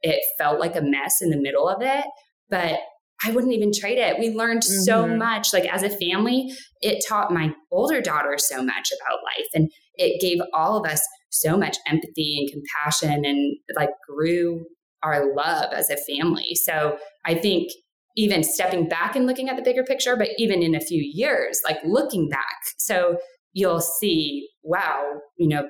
it 0.01 0.21
felt 0.39 0.59
like 0.59 0.75
a 0.75 0.83
mess 0.83 1.23
in 1.23 1.31
the 1.31 1.41
middle 1.41 1.69
of 1.69 1.83
it. 1.83 2.05
But 2.51 2.81
I 3.25 3.31
wouldn't 3.31 3.53
even 3.53 3.71
trade 3.73 3.99
it. 3.99 4.19
We 4.19 4.31
learned 4.31 4.63
mm-hmm. 4.63 4.83
so 4.83 5.07
much. 5.07 5.53
Like 5.53 5.73
as 5.73 5.83
a 5.83 5.91
family, 5.91 6.53
it 6.81 7.05
taught 7.09 7.33
my 7.33 7.55
older 7.71 8.01
daughter 8.01 8.37
so 8.39 8.63
much 8.63 8.91
about 9.01 9.21
life. 9.23 9.47
And 9.55 9.71
it 9.95 10.21
gave 10.21 10.39
all 10.53 10.77
of 10.77 10.91
us 10.91 11.01
so 11.31 11.57
much 11.57 11.77
empathy 11.87 12.39
and 12.39 12.51
compassion 12.51 13.25
and 13.25 13.57
like 13.77 13.91
grew 14.09 14.65
our 15.03 15.35
love 15.35 15.73
as 15.73 15.91
a 15.91 15.97
family. 15.97 16.55
So 16.55 16.99
I 17.25 17.35
think 17.35 17.71
even 18.17 18.43
stepping 18.45 18.89
back 18.89 19.17
and 19.17 19.27
looking 19.27 19.49
at 19.49 19.57
the 19.57 19.63
bigger 19.63 19.85
picture, 19.85 20.17
but 20.17 20.29
even 20.39 20.63
in 20.63 20.75
a 20.75 20.81
few 20.81 21.03
years, 21.03 21.61
like 21.67 21.79
looking 21.85 22.29
back. 22.29 22.59
So 22.79 23.17
you'll 23.53 23.81
see, 23.81 24.49
wow, 24.63 25.21
you 25.39 25.49
know, 25.49 25.69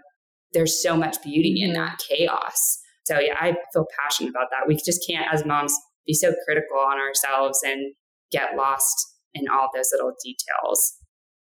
there's 0.53 0.83
so 0.83 0.97
much 0.97 1.23
beauty 1.23 1.63
in 1.63 1.71
mm-hmm. 1.71 1.81
that 1.81 1.99
chaos. 1.99 2.79
So 3.05 3.19
yeah, 3.19 3.35
I 3.39 3.55
feel 3.73 3.87
passionate 3.99 4.31
about 4.31 4.49
that. 4.51 4.69
We 4.69 4.77
just 4.77 5.05
can't, 5.09 5.27
as 5.33 5.45
moms, 5.45 5.75
be 6.07 6.15
so 6.15 6.35
critical 6.45 6.79
on 6.79 6.99
ourselves 6.99 7.61
and 7.65 7.95
get 8.31 8.57
lost 8.57 8.95
in 9.35 9.49
all 9.49 9.69
those 9.75 9.91
little 9.93 10.13
details. 10.25 10.95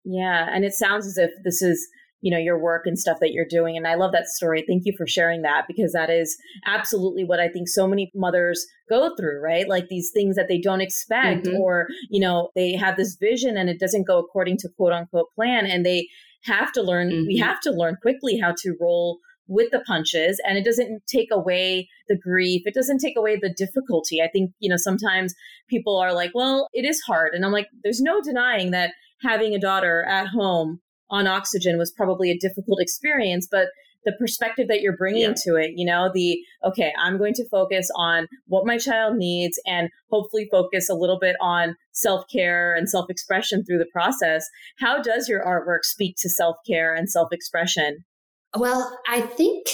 Yeah. 0.03 0.47
And 0.51 0.63
it 0.63 0.73
sounds 0.73 1.05
as 1.07 1.17
if 1.17 1.31
this 1.43 1.61
is 1.61 1.87
you 2.21 2.31
know 2.31 2.37
your 2.37 2.59
work 2.59 2.83
and 2.85 2.97
stuff 2.97 3.17
that 3.19 3.31
you're 3.31 3.45
doing 3.49 3.77
and 3.77 3.87
i 3.87 3.95
love 3.95 4.11
that 4.11 4.27
story 4.27 4.63
thank 4.67 4.83
you 4.85 4.93
for 4.97 5.07
sharing 5.07 5.41
that 5.41 5.65
because 5.67 5.91
that 5.93 6.09
is 6.09 6.37
absolutely 6.65 7.23
what 7.23 7.39
i 7.39 7.47
think 7.47 7.67
so 7.67 7.87
many 7.87 8.11
mothers 8.15 8.65
go 8.89 9.15
through 9.15 9.41
right 9.41 9.67
like 9.67 9.87
these 9.89 10.11
things 10.13 10.35
that 10.35 10.47
they 10.47 10.59
don't 10.59 10.81
expect 10.81 11.45
mm-hmm. 11.45 11.57
or 11.57 11.87
you 12.09 12.19
know 12.19 12.49
they 12.55 12.73
have 12.73 12.97
this 12.97 13.15
vision 13.19 13.57
and 13.57 13.69
it 13.69 13.79
doesn't 13.79 14.07
go 14.07 14.17
according 14.17 14.57
to 14.57 14.69
quote 14.77 14.93
unquote 14.93 15.27
plan 15.35 15.65
and 15.65 15.85
they 15.85 16.07
have 16.43 16.71
to 16.71 16.81
learn 16.81 17.09
mm-hmm. 17.09 17.27
we 17.27 17.37
have 17.37 17.59
to 17.59 17.71
learn 17.71 17.95
quickly 18.01 18.37
how 18.37 18.53
to 18.57 18.75
roll 18.79 19.19
with 19.47 19.69
the 19.71 19.81
punches 19.81 20.41
and 20.47 20.57
it 20.57 20.65
doesn't 20.65 21.03
take 21.07 21.29
away 21.31 21.87
the 22.09 22.17
grief 22.17 22.63
it 22.65 22.73
doesn't 22.73 22.99
take 22.99 23.15
away 23.17 23.37
the 23.39 23.53
difficulty 23.55 24.21
i 24.21 24.27
think 24.27 24.51
you 24.59 24.69
know 24.69 24.77
sometimes 24.77 25.35
people 25.69 25.97
are 25.97 26.13
like 26.13 26.31
well 26.33 26.67
it 26.73 26.85
is 26.85 26.99
hard 27.01 27.33
and 27.33 27.45
i'm 27.45 27.51
like 27.51 27.67
there's 27.83 28.01
no 28.01 28.21
denying 28.21 28.71
that 28.71 28.91
having 29.21 29.53
a 29.53 29.59
daughter 29.59 30.03
at 30.03 30.27
home 30.27 30.79
on 31.09 31.27
oxygen 31.27 31.77
was 31.77 31.91
probably 31.91 32.31
a 32.31 32.37
difficult 32.37 32.81
experience, 32.81 33.47
but 33.49 33.67
the 34.05 34.13
perspective 34.19 34.67
that 34.67 34.81
you're 34.81 34.95
bringing 34.95 35.21
yeah. 35.21 35.33
to 35.45 35.55
it, 35.55 35.71
you 35.75 35.85
know, 35.85 36.11
the, 36.13 36.39
okay, 36.63 36.93
I'm 37.01 37.17
going 37.17 37.33
to 37.33 37.49
focus 37.49 37.89
on 37.95 38.27
what 38.47 38.65
my 38.65 38.77
child 38.77 39.17
needs 39.17 39.59
and 39.65 39.89
hopefully 40.11 40.47
focus 40.51 40.89
a 40.89 40.93
little 40.93 41.19
bit 41.19 41.35
on 41.41 41.75
self 41.91 42.23
care 42.31 42.75
and 42.75 42.89
self 42.89 43.09
expression 43.09 43.65
through 43.65 43.79
the 43.79 43.87
process. 43.91 44.45
How 44.79 45.01
does 45.01 45.27
your 45.27 45.43
artwork 45.43 45.83
speak 45.83 46.15
to 46.19 46.29
self 46.29 46.55
care 46.67 46.93
and 46.93 47.09
self 47.09 47.33
expression? 47.33 48.05
Well, 48.55 48.97
I 49.09 49.21
think 49.21 49.65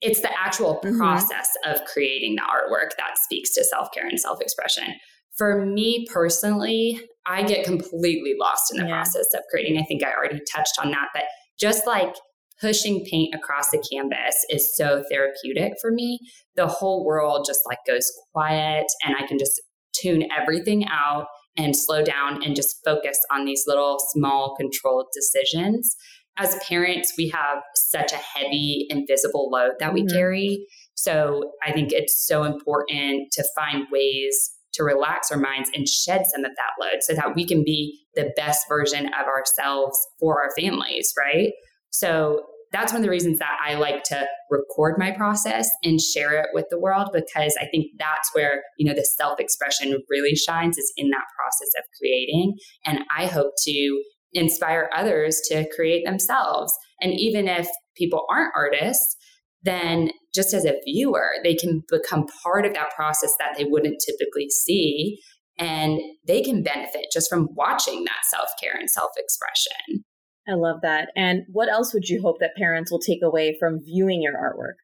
it's 0.00 0.20
the 0.20 0.30
actual 0.38 0.80
mm-hmm. 0.84 0.98
process 0.98 1.48
of 1.64 1.84
creating 1.86 2.36
the 2.36 2.42
artwork 2.42 2.90
that 2.98 3.18
speaks 3.18 3.54
to 3.54 3.64
self 3.64 3.88
care 3.92 4.06
and 4.06 4.20
self 4.20 4.40
expression. 4.40 4.94
For 5.36 5.64
me 5.64 6.06
personally, 6.12 7.00
I 7.28 7.42
get 7.42 7.64
completely 7.64 8.34
lost 8.40 8.72
in 8.72 8.80
the 8.80 8.88
yeah. 8.88 8.94
process 8.94 9.26
of 9.34 9.42
creating. 9.50 9.78
I 9.78 9.84
think 9.84 10.02
I 10.02 10.12
already 10.12 10.40
touched 10.50 10.78
on 10.82 10.90
that, 10.90 11.08
but 11.12 11.24
just 11.60 11.86
like 11.86 12.14
pushing 12.60 13.04
paint 13.04 13.34
across 13.34 13.70
the 13.70 13.84
canvas 13.92 14.34
is 14.50 14.74
so 14.74 15.04
therapeutic 15.10 15.74
for 15.80 15.90
me. 15.90 16.18
The 16.56 16.66
whole 16.66 17.04
world 17.04 17.44
just 17.46 17.60
like 17.66 17.78
goes 17.86 18.10
quiet 18.32 18.86
and 19.04 19.14
I 19.16 19.26
can 19.26 19.38
just 19.38 19.60
tune 19.92 20.24
everything 20.36 20.86
out 20.88 21.26
and 21.56 21.76
slow 21.76 22.02
down 22.02 22.42
and 22.42 22.56
just 22.56 22.78
focus 22.84 23.18
on 23.30 23.44
these 23.44 23.64
little 23.66 23.98
small 24.12 24.54
controlled 24.56 25.08
decisions. 25.14 25.96
As 26.36 26.56
parents, 26.68 27.14
we 27.18 27.28
have 27.28 27.58
such 27.74 28.12
a 28.12 28.16
heavy 28.16 28.86
invisible 28.90 29.50
load 29.50 29.72
that 29.80 29.92
we 29.92 30.02
mm-hmm. 30.02 30.16
carry. 30.16 30.66
So 30.94 31.52
I 31.64 31.72
think 31.72 31.92
it's 31.92 32.26
so 32.26 32.44
important 32.44 33.32
to 33.32 33.44
find 33.56 33.86
ways 33.90 34.52
to 34.78 34.84
relax 34.84 35.30
our 35.30 35.38
minds 35.38 35.70
and 35.74 35.86
shed 35.86 36.22
some 36.32 36.44
of 36.44 36.52
that 36.56 36.84
load 36.84 37.02
so 37.02 37.14
that 37.14 37.34
we 37.34 37.46
can 37.46 37.62
be 37.62 38.00
the 38.14 38.32
best 38.36 38.66
version 38.68 39.06
of 39.08 39.26
ourselves 39.26 39.98
for 40.18 40.42
our 40.42 40.50
families, 40.58 41.12
right? 41.18 41.50
So 41.90 42.42
that's 42.70 42.92
one 42.92 43.00
of 43.00 43.04
the 43.04 43.10
reasons 43.10 43.38
that 43.38 43.56
I 43.64 43.74
like 43.74 44.02
to 44.04 44.26
record 44.50 44.96
my 44.98 45.10
process 45.10 45.70
and 45.82 46.00
share 46.00 46.38
it 46.38 46.48
with 46.52 46.66
the 46.70 46.78
world 46.78 47.08
because 47.12 47.56
I 47.60 47.66
think 47.66 47.86
that's 47.98 48.30
where, 48.34 48.62
you 48.78 48.86
know, 48.86 48.94
the 48.94 49.04
self-expression 49.04 50.02
really 50.10 50.36
shines 50.36 50.76
is 50.76 50.92
in 50.96 51.08
that 51.10 51.24
process 51.36 51.68
of 51.78 51.84
creating. 51.98 52.56
And 52.84 53.00
I 53.16 53.26
hope 53.26 53.52
to 53.64 54.02
inspire 54.32 54.90
others 54.94 55.40
to 55.48 55.66
create 55.74 56.04
themselves. 56.04 56.74
And 57.00 57.14
even 57.14 57.48
if 57.48 57.66
people 57.96 58.26
aren't 58.28 58.52
artists, 58.54 59.16
then 59.62 60.10
just 60.38 60.54
as 60.54 60.64
a 60.64 60.78
viewer, 60.84 61.30
they 61.42 61.54
can 61.56 61.82
become 61.90 62.26
part 62.44 62.64
of 62.64 62.72
that 62.74 62.90
process 62.94 63.34
that 63.40 63.56
they 63.58 63.64
wouldn't 63.64 64.00
typically 64.06 64.48
see. 64.48 65.18
And 65.58 65.98
they 66.28 66.42
can 66.42 66.62
benefit 66.62 67.06
just 67.12 67.28
from 67.28 67.48
watching 67.54 68.04
that 68.04 68.20
self 68.30 68.48
care 68.62 68.74
and 68.78 68.88
self 68.88 69.10
expression. 69.16 70.04
I 70.48 70.54
love 70.54 70.76
that. 70.82 71.10
And 71.16 71.42
what 71.48 71.68
else 71.68 71.92
would 71.92 72.08
you 72.08 72.22
hope 72.22 72.36
that 72.38 72.54
parents 72.56 72.92
will 72.92 73.00
take 73.00 73.22
away 73.22 73.56
from 73.58 73.80
viewing 73.84 74.22
your 74.22 74.34
artwork? 74.34 74.78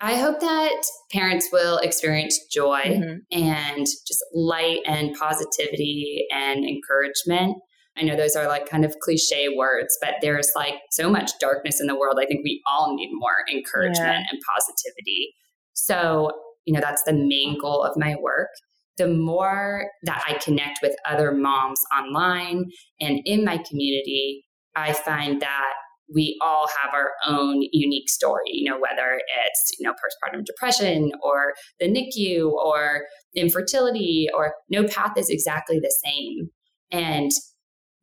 I 0.00 0.14
hope 0.14 0.40
that 0.40 0.82
parents 1.12 1.48
will 1.52 1.78
experience 1.78 2.38
joy 2.50 2.82
mm-hmm. 2.86 3.38
and 3.38 3.84
just 3.84 4.24
light 4.32 4.78
and 4.86 5.14
positivity 5.18 6.26
and 6.32 6.64
encouragement 6.64 7.56
I 7.96 8.02
know 8.02 8.16
those 8.16 8.36
are 8.36 8.46
like 8.46 8.68
kind 8.68 8.84
of 8.84 8.94
cliche 9.00 9.48
words, 9.56 9.98
but 10.00 10.14
there's 10.22 10.50
like 10.54 10.74
so 10.90 11.10
much 11.10 11.32
darkness 11.40 11.80
in 11.80 11.86
the 11.86 11.98
world. 11.98 12.18
I 12.20 12.26
think 12.26 12.42
we 12.44 12.62
all 12.66 12.94
need 12.94 13.10
more 13.12 13.44
encouragement 13.52 13.98
yeah. 13.98 14.24
and 14.30 14.40
positivity. 14.56 15.34
So, 15.74 16.30
you 16.64 16.74
know, 16.74 16.80
that's 16.80 17.02
the 17.04 17.12
main 17.12 17.58
goal 17.60 17.82
of 17.82 17.96
my 17.96 18.16
work. 18.20 18.48
The 18.96 19.08
more 19.08 19.86
that 20.04 20.22
I 20.26 20.34
connect 20.34 20.80
with 20.82 20.94
other 21.08 21.32
moms 21.32 21.80
online 21.96 22.66
and 23.00 23.20
in 23.24 23.44
my 23.44 23.58
community, 23.68 24.44
I 24.76 24.92
find 24.92 25.40
that 25.40 25.72
we 26.12 26.38
all 26.42 26.68
have 26.82 26.92
our 26.92 27.12
own 27.26 27.62
unique 27.72 28.08
story, 28.08 28.42
you 28.46 28.68
know, 28.68 28.78
whether 28.78 29.20
it's, 29.46 29.72
you 29.78 29.86
know, 29.86 29.92
postpartum 29.92 30.44
depression 30.44 31.12
or 31.22 31.54
the 31.78 31.86
NICU 31.86 32.50
or 32.50 33.02
infertility 33.34 34.28
or 34.34 34.54
no 34.68 34.86
path 34.86 35.16
is 35.16 35.30
exactly 35.30 35.78
the 35.78 35.94
same. 36.04 36.50
And 36.90 37.30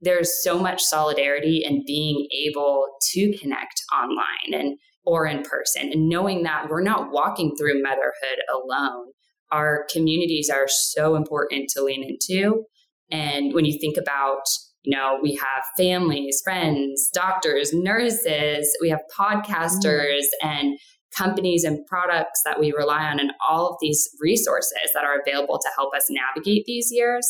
there's 0.02 0.44
so 0.44 0.60
much 0.60 0.82
solidarity 0.82 1.64
in 1.66 1.84
being 1.86 2.28
able 2.32 2.88
to 3.12 3.38
connect 3.38 3.82
online 3.94 4.54
and 4.54 4.78
or 5.06 5.26
in 5.26 5.42
person 5.44 5.90
and 5.92 6.10
knowing 6.10 6.44
that 6.44 6.70
we're 6.70 6.82
not 6.82 7.12
walking 7.12 7.56
through 7.56 7.82
motherhood 7.82 8.40
alone. 8.54 9.06
Our 9.52 9.86
communities 9.92 10.50
are 10.50 10.68
so 10.68 11.16
important 11.16 11.70
to 11.70 11.84
lean 11.84 12.04
into. 12.04 12.64
And 13.10 13.54
when 13.54 13.64
you 13.64 13.80
think 13.80 13.98
about 13.98 14.44
you 14.88 14.96
know, 14.96 15.20
we 15.22 15.36
have 15.36 15.64
families, 15.78 16.40
friends, 16.42 17.10
doctors, 17.12 17.74
nurses, 17.74 18.74
we 18.80 18.90
have 18.90 19.02
podcasters 19.18 20.24
mm. 20.42 20.44
and 20.44 20.80
companies 21.14 21.66
and 21.66 21.86
products 21.88 22.42
that 22.46 22.58
we 22.58 22.72
rely 22.72 23.04
on, 23.04 23.20
and 23.20 23.34
all 23.46 23.68
of 23.68 23.76
these 23.82 24.08
resources 24.22 24.92
that 24.94 25.04
are 25.04 25.20
available 25.20 25.60
to 25.60 25.70
help 25.76 25.94
us 25.94 26.08
navigate 26.10 26.64
these 26.66 26.88
years. 26.90 27.28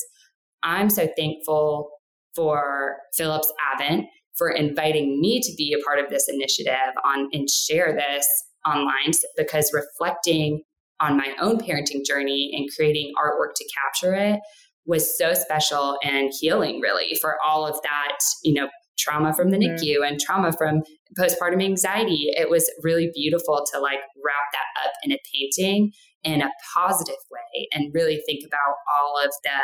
I'm 0.61 0.91
so 0.91 1.07
thankful 1.17 1.89
for 2.37 2.97
Philips 3.15 3.51
Avent 3.73 4.05
for 4.37 4.49
inviting 4.49 5.19
me 5.19 5.41
to 5.41 5.51
be 5.57 5.73
a 5.73 5.83
part 5.83 5.99
of 5.99 6.09
this 6.09 6.29
initiative 6.29 6.93
on 7.03 7.27
and 7.33 7.49
share 7.49 7.93
this 7.93 8.27
online 8.65 9.11
because 9.35 9.71
reflecting 9.73 10.61
on 10.99 11.17
my 11.17 11.33
own 11.41 11.59
parenting 11.59 12.05
journey 12.05 12.51
and 12.55 12.69
creating 12.75 13.11
artwork 13.21 13.53
to 13.55 13.65
capture 13.75 14.13
it 14.13 14.39
was 14.85 15.17
so 15.17 15.33
special 15.33 15.97
and 16.03 16.31
healing 16.39 16.79
really 16.79 17.13
for 17.19 17.35
all 17.45 17.67
of 17.67 17.79
that, 17.83 18.17
you 18.43 18.53
know, 18.53 18.69
trauma 18.97 19.33
from 19.33 19.51
the 19.51 19.57
mm-hmm. 19.57 19.75
NICU 19.75 20.07
and 20.07 20.19
trauma 20.19 20.51
from 20.53 20.81
postpartum 21.19 21.63
anxiety. 21.63 22.29
It 22.31 22.49
was 22.49 22.71
really 22.81 23.11
beautiful 23.13 23.65
to 23.73 23.79
like 23.79 23.99
wrap 24.23 24.51
that 24.53 24.85
up 24.85 24.93
in 25.03 25.11
a 25.11 25.17
painting 25.31 25.91
in 26.23 26.41
a 26.41 26.49
positive 26.73 27.15
way 27.29 27.67
and 27.73 27.93
really 27.93 28.21
think 28.25 28.43
about 28.45 28.75
all 28.95 29.17
of 29.23 29.31
the 29.43 29.59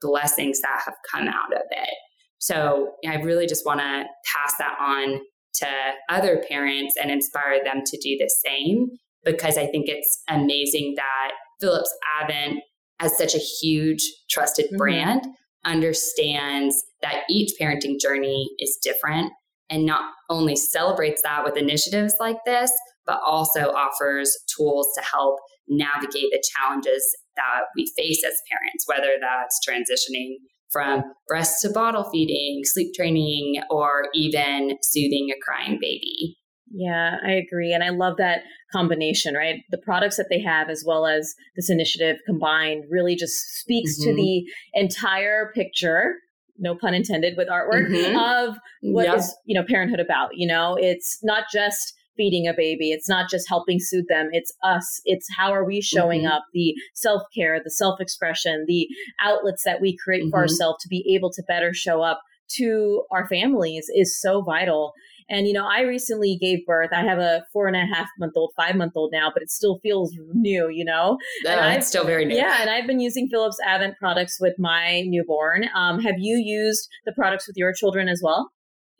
blessings 0.00 0.60
that 0.60 0.82
have 0.84 0.94
come 1.10 1.28
out 1.28 1.52
of 1.52 1.62
it. 1.70 1.94
So 2.38 2.92
I 3.06 3.16
really 3.16 3.46
just 3.46 3.66
want 3.66 3.80
to 3.80 4.04
pass 4.32 4.54
that 4.58 4.76
on 4.80 5.20
to 5.54 5.66
other 6.08 6.42
parents 6.48 6.94
and 7.00 7.10
inspire 7.10 7.62
them 7.64 7.82
to 7.84 7.98
do 7.98 8.16
the 8.16 8.30
same 8.44 8.88
because 9.24 9.58
I 9.58 9.66
think 9.66 9.88
it's 9.88 10.22
amazing 10.28 10.94
that 10.96 11.32
Philips 11.60 11.92
Avent 12.20 12.58
as 13.00 13.16
such 13.16 13.34
a 13.34 13.38
huge 13.38 14.02
trusted 14.30 14.66
mm-hmm. 14.66 14.76
brand 14.76 15.26
understands 15.64 16.84
that 17.02 17.24
each 17.28 17.52
parenting 17.60 18.00
journey 18.00 18.48
is 18.58 18.78
different 18.82 19.32
and 19.70 19.84
not 19.84 20.12
only 20.30 20.56
celebrates 20.56 21.22
that 21.22 21.44
with 21.44 21.56
initiatives 21.56 22.14
like 22.20 22.38
this, 22.46 22.72
but 23.04 23.20
also 23.24 23.70
offers 23.72 24.36
tools 24.56 24.88
to 24.96 25.04
help 25.04 25.38
navigate 25.68 26.30
the 26.30 26.42
challenges 26.54 27.04
that 27.38 27.62
we 27.74 27.90
face 27.96 28.22
as 28.24 28.34
parents, 28.50 28.84
whether 28.86 29.16
that's 29.20 29.58
transitioning 29.66 30.34
from 30.70 31.02
breast 31.26 31.62
to 31.62 31.70
bottle 31.70 32.10
feeding, 32.10 32.60
sleep 32.64 32.92
training, 32.94 33.62
or 33.70 34.08
even 34.14 34.76
soothing 34.82 35.30
a 35.30 35.38
crying 35.42 35.78
baby. 35.80 36.36
Yeah, 36.70 37.16
I 37.24 37.32
agree. 37.32 37.72
And 37.72 37.82
I 37.82 37.88
love 37.88 38.16
that 38.18 38.42
combination, 38.72 39.34
right? 39.34 39.60
The 39.70 39.78
products 39.78 40.16
that 40.16 40.26
they 40.28 40.40
have, 40.40 40.68
as 40.68 40.84
well 40.86 41.06
as 41.06 41.34
this 41.56 41.70
initiative 41.70 42.16
combined, 42.26 42.84
really 42.90 43.16
just 43.16 43.34
speaks 43.58 43.98
mm-hmm. 43.98 44.10
to 44.10 44.16
the 44.16 44.44
entire 44.74 45.50
picture. 45.54 46.14
No 46.58 46.74
pun 46.74 46.92
intended 46.92 47.34
with 47.36 47.48
artwork 47.48 47.88
mm-hmm. 47.88 48.18
of 48.18 48.58
what 48.82 49.06
yep. 49.06 49.18
is, 49.18 49.34
you 49.46 49.58
know, 49.58 49.64
parenthood 49.66 50.00
about. 50.00 50.30
You 50.34 50.46
know, 50.46 50.76
it's 50.78 51.18
not 51.22 51.44
just 51.52 51.94
feeding 52.18 52.46
a 52.46 52.52
baby. 52.52 52.90
It's 52.90 53.08
not 53.08 53.30
just 53.30 53.48
helping 53.48 53.78
soothe 53.80 54.08
them. 54.08 54.28
It's 54.32 54.52
us. 54.62 55.00
It's 55.06 55.26
how 55.34 55.54
are 55.54 55.64
we 55.64 55.80
showing 55.80 56.22
mm-hmm. 56.22 56.32
up? 56.32 56.42
The 56.52 56.74
self 56.94 57.22
care, 57.34 57.58
the 57.64 57.70
self 57.70 57.98
expression, 58.00 58.66
the 58.68 58.86
outlets 59.22 59.62
that 59.64 59.80
we 59.80 59.96
create 59.96 60.24
for 60.24 60.26
mm-hmm. 60.26 60.36
ourselves 60.40 60.82
to 60.82 60.88
be 60.88 61.14
able 61.14 61.30
to 61.32 61.42
better 61.48 61.72
show 61.72 62.02
up 62.02 62.20
to 62.56 63.04
our 63.10 63.26
families 63.26 63.86
is 63.94 64.20
so 64.20 64.42
vital. 64.42 64.92
And, 65.30 65.46
you 65.46 65.52
know, 65.52 65.66
I 65.66 65.82
recently 65.82 66.38
gave 66.40 66.64
birth. 66.64 66.88
I 66.92 67.02
have 67.02 67.18
a 67.18 67.44
four 67.52 67.66
and 67.66 67.76
a 67.76 67.84
half 67.84 68.08
month 68.18 68.32
old, 68.34 68.52
five 68.56 68.76
month 68.76 68.92
old 68.96 69.10
now, 69.12 69.30
but 69.32 69.42
it 69.42 69.50
still 69.50 69.78
feels 69.82 70.14
new, 70.32 70.70
you 70.70 70.84
know? 70.84 71.18
and 71.60 71.76
it's 71.76 71.86
still 71.86 72.04
very 72.04 72.24
new. 72.24 72.34
Yeah. 72.34 72.62
And 72.62 72.70
I've 72.70 72.86
been 72.86 73.00
using 73.00 73.28
Philips 73.28 73.58
Avent 73.66 73.96
products 73.98 74.38
with 74.40 74.54
my 74.58 75.02
newborn. 75.06 75.66
Um, 75.74 76.00
have 76.00 76.14
you 76.16 76.38
used 76.42 76.88
the 77.04 77.12
products 77.12 77.46
with 77.46 77.56
your 77.58 77.74
children 77.74 78.08
as 78.08 78.22
well? 78.24 78.50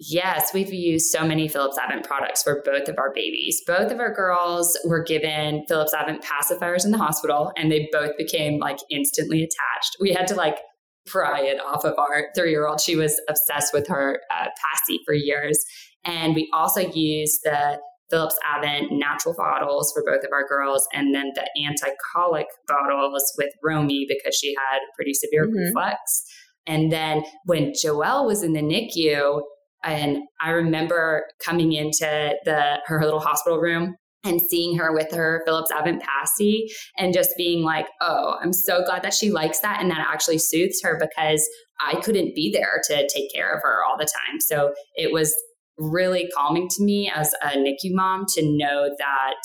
Yes, 0.01 0.55
we've 0.55 0.73
used 0.73 1.07
so 1.07 1.27
many 1.27 1.49
Philips 1.49 1.77
Avent 1.77 2.05
products 2.05 2.43
for 2.43 2.63
both 2.65 2.89
of 2.89 2.99
our 2.99 3.13
babies. 3.13 3.61
Both 3.67 3.91
of 3.91 3.99
our 3.99 4.15
girls 4.15 4.79
were 4.85 5.03
given 5.03 5.65
Philips 5.67 5.93
Avent 5.93 6.23
pacifiers 6.23 6.85
in 6.85 6.93
the 6.93 6.99
hospital 6.99 7.53
and 7.57 7.71
they 7.71 7.89
both 7.91 8.17
became 8.17 8.61
like 8.61 8.79
instantly 8.91 9.43
attached. 9.43 9.97
We 10.01 10.13
had 10.13 10.29
to 10.29 10.37
like 10.37 10.59
pry 11.07 11.41
it 11.41 11.59
off 11.61 11.85
of 11.85 11.99
our 11.99 12.27
three 12.37 12.51
year 12.51 12.69
old. 12.69 12.81
She 12.81 12.95
was 12.95 13.21
obsessed 13.29 13.73
with 13.73 13.89
her 13.89 14.21
uh, 14.31 14.47
passy 14.63 15.01
for 15.05 15.15
years. 15.15 15.59
And 16.05 16.35
we 16.35 16.49
also 16.53 16.81
used 16.81 17.41
the 17.43 17.79
Philips 18.11 18.37
Avent 18.55 18.87
natural 18.91 19.35
bottles 19.37 19.93
for 19.93 20.03
both 20.07 20.25
of 20.25 20.31
our 20.33 20.47
girls, 20.49 20.87
and 20.95 21.15
then 21.15 21.33
the 21.35 21.47
anti 21.63 21.89
colic 22.15 22.47
bottles 22.67 23.33
with 23.37 23.51
Romy 23.63 24.07
because 24.09 24.35
she 24.35 24.55
had 24.55 24.79
pretty 24.97 25.13
severe 25.13 25.47
mm-hmm. 25.47 25.59
reflux. 25.59 26.25
And 26.67 26.93
then 26.93 27.25
when 27.45 27.73
Joelle 27.73 28.27
was 28.27 28.43
in 28.43 28.53
the 28.53 28.63
NICU, 28.63 29.43
and 29.93 30.19
I 30.41 30.51
remember 30.51 31.25
coming 31.41 31.73
into 31.73 32.35
the 32.45 32.79
her 32.87 33.03
little 33.03 33.21
hospital 33.21 33.59
room 33.59 33.97
and 34.25 34.41
seeing 34.41 34.77
her 34.77 34.93
with 34.93 35.13
her 35.13 35.43
Philips 35.47 35.71
Avent 35.73 36.01
Passy 36.01 36.69
and 36.97 37.15
just 37.15 37.37
being 37.37 37.63
like, 37.63 37.87
oh, 38.01 38.37
I'm 38.43 38.53
so 38.53 38.85
glad 38.85 39.03
that 39.03 39.15
she 39.15 39.31
likes 39.31 39.61
that 39.61 39.81
and 39.81 39.91
that 39.91 40.07
actually 40.09 40.39
soothes 40.39 40.81
her 40.83 40.99
because 40.99 41.47
I 41.81 42.01
couldn't 42.01 42.35
be 42.35 42.51
there 42.53 42.81
to 42.89 43.09
take 43.09 43.33
care 43.33 43.55
of 43.55 43.63
her 43.63 43.85
all 43.85 43.97
the 43.97 44.09
time. 44.29 44.41
So 44.41 44.75
it 44.97 45.13
was 45.13 45.35
really 45.79 46.29
calming 46.35 46.69
to 46.69 46.83
me 46.83 47.11
as 47.15 47.33
a 47.43 47.57
NICU 47.57 47.93
mom 47.93 48.27
to 48.35 48.43
know 48.43 48.91
that 48.99 49.43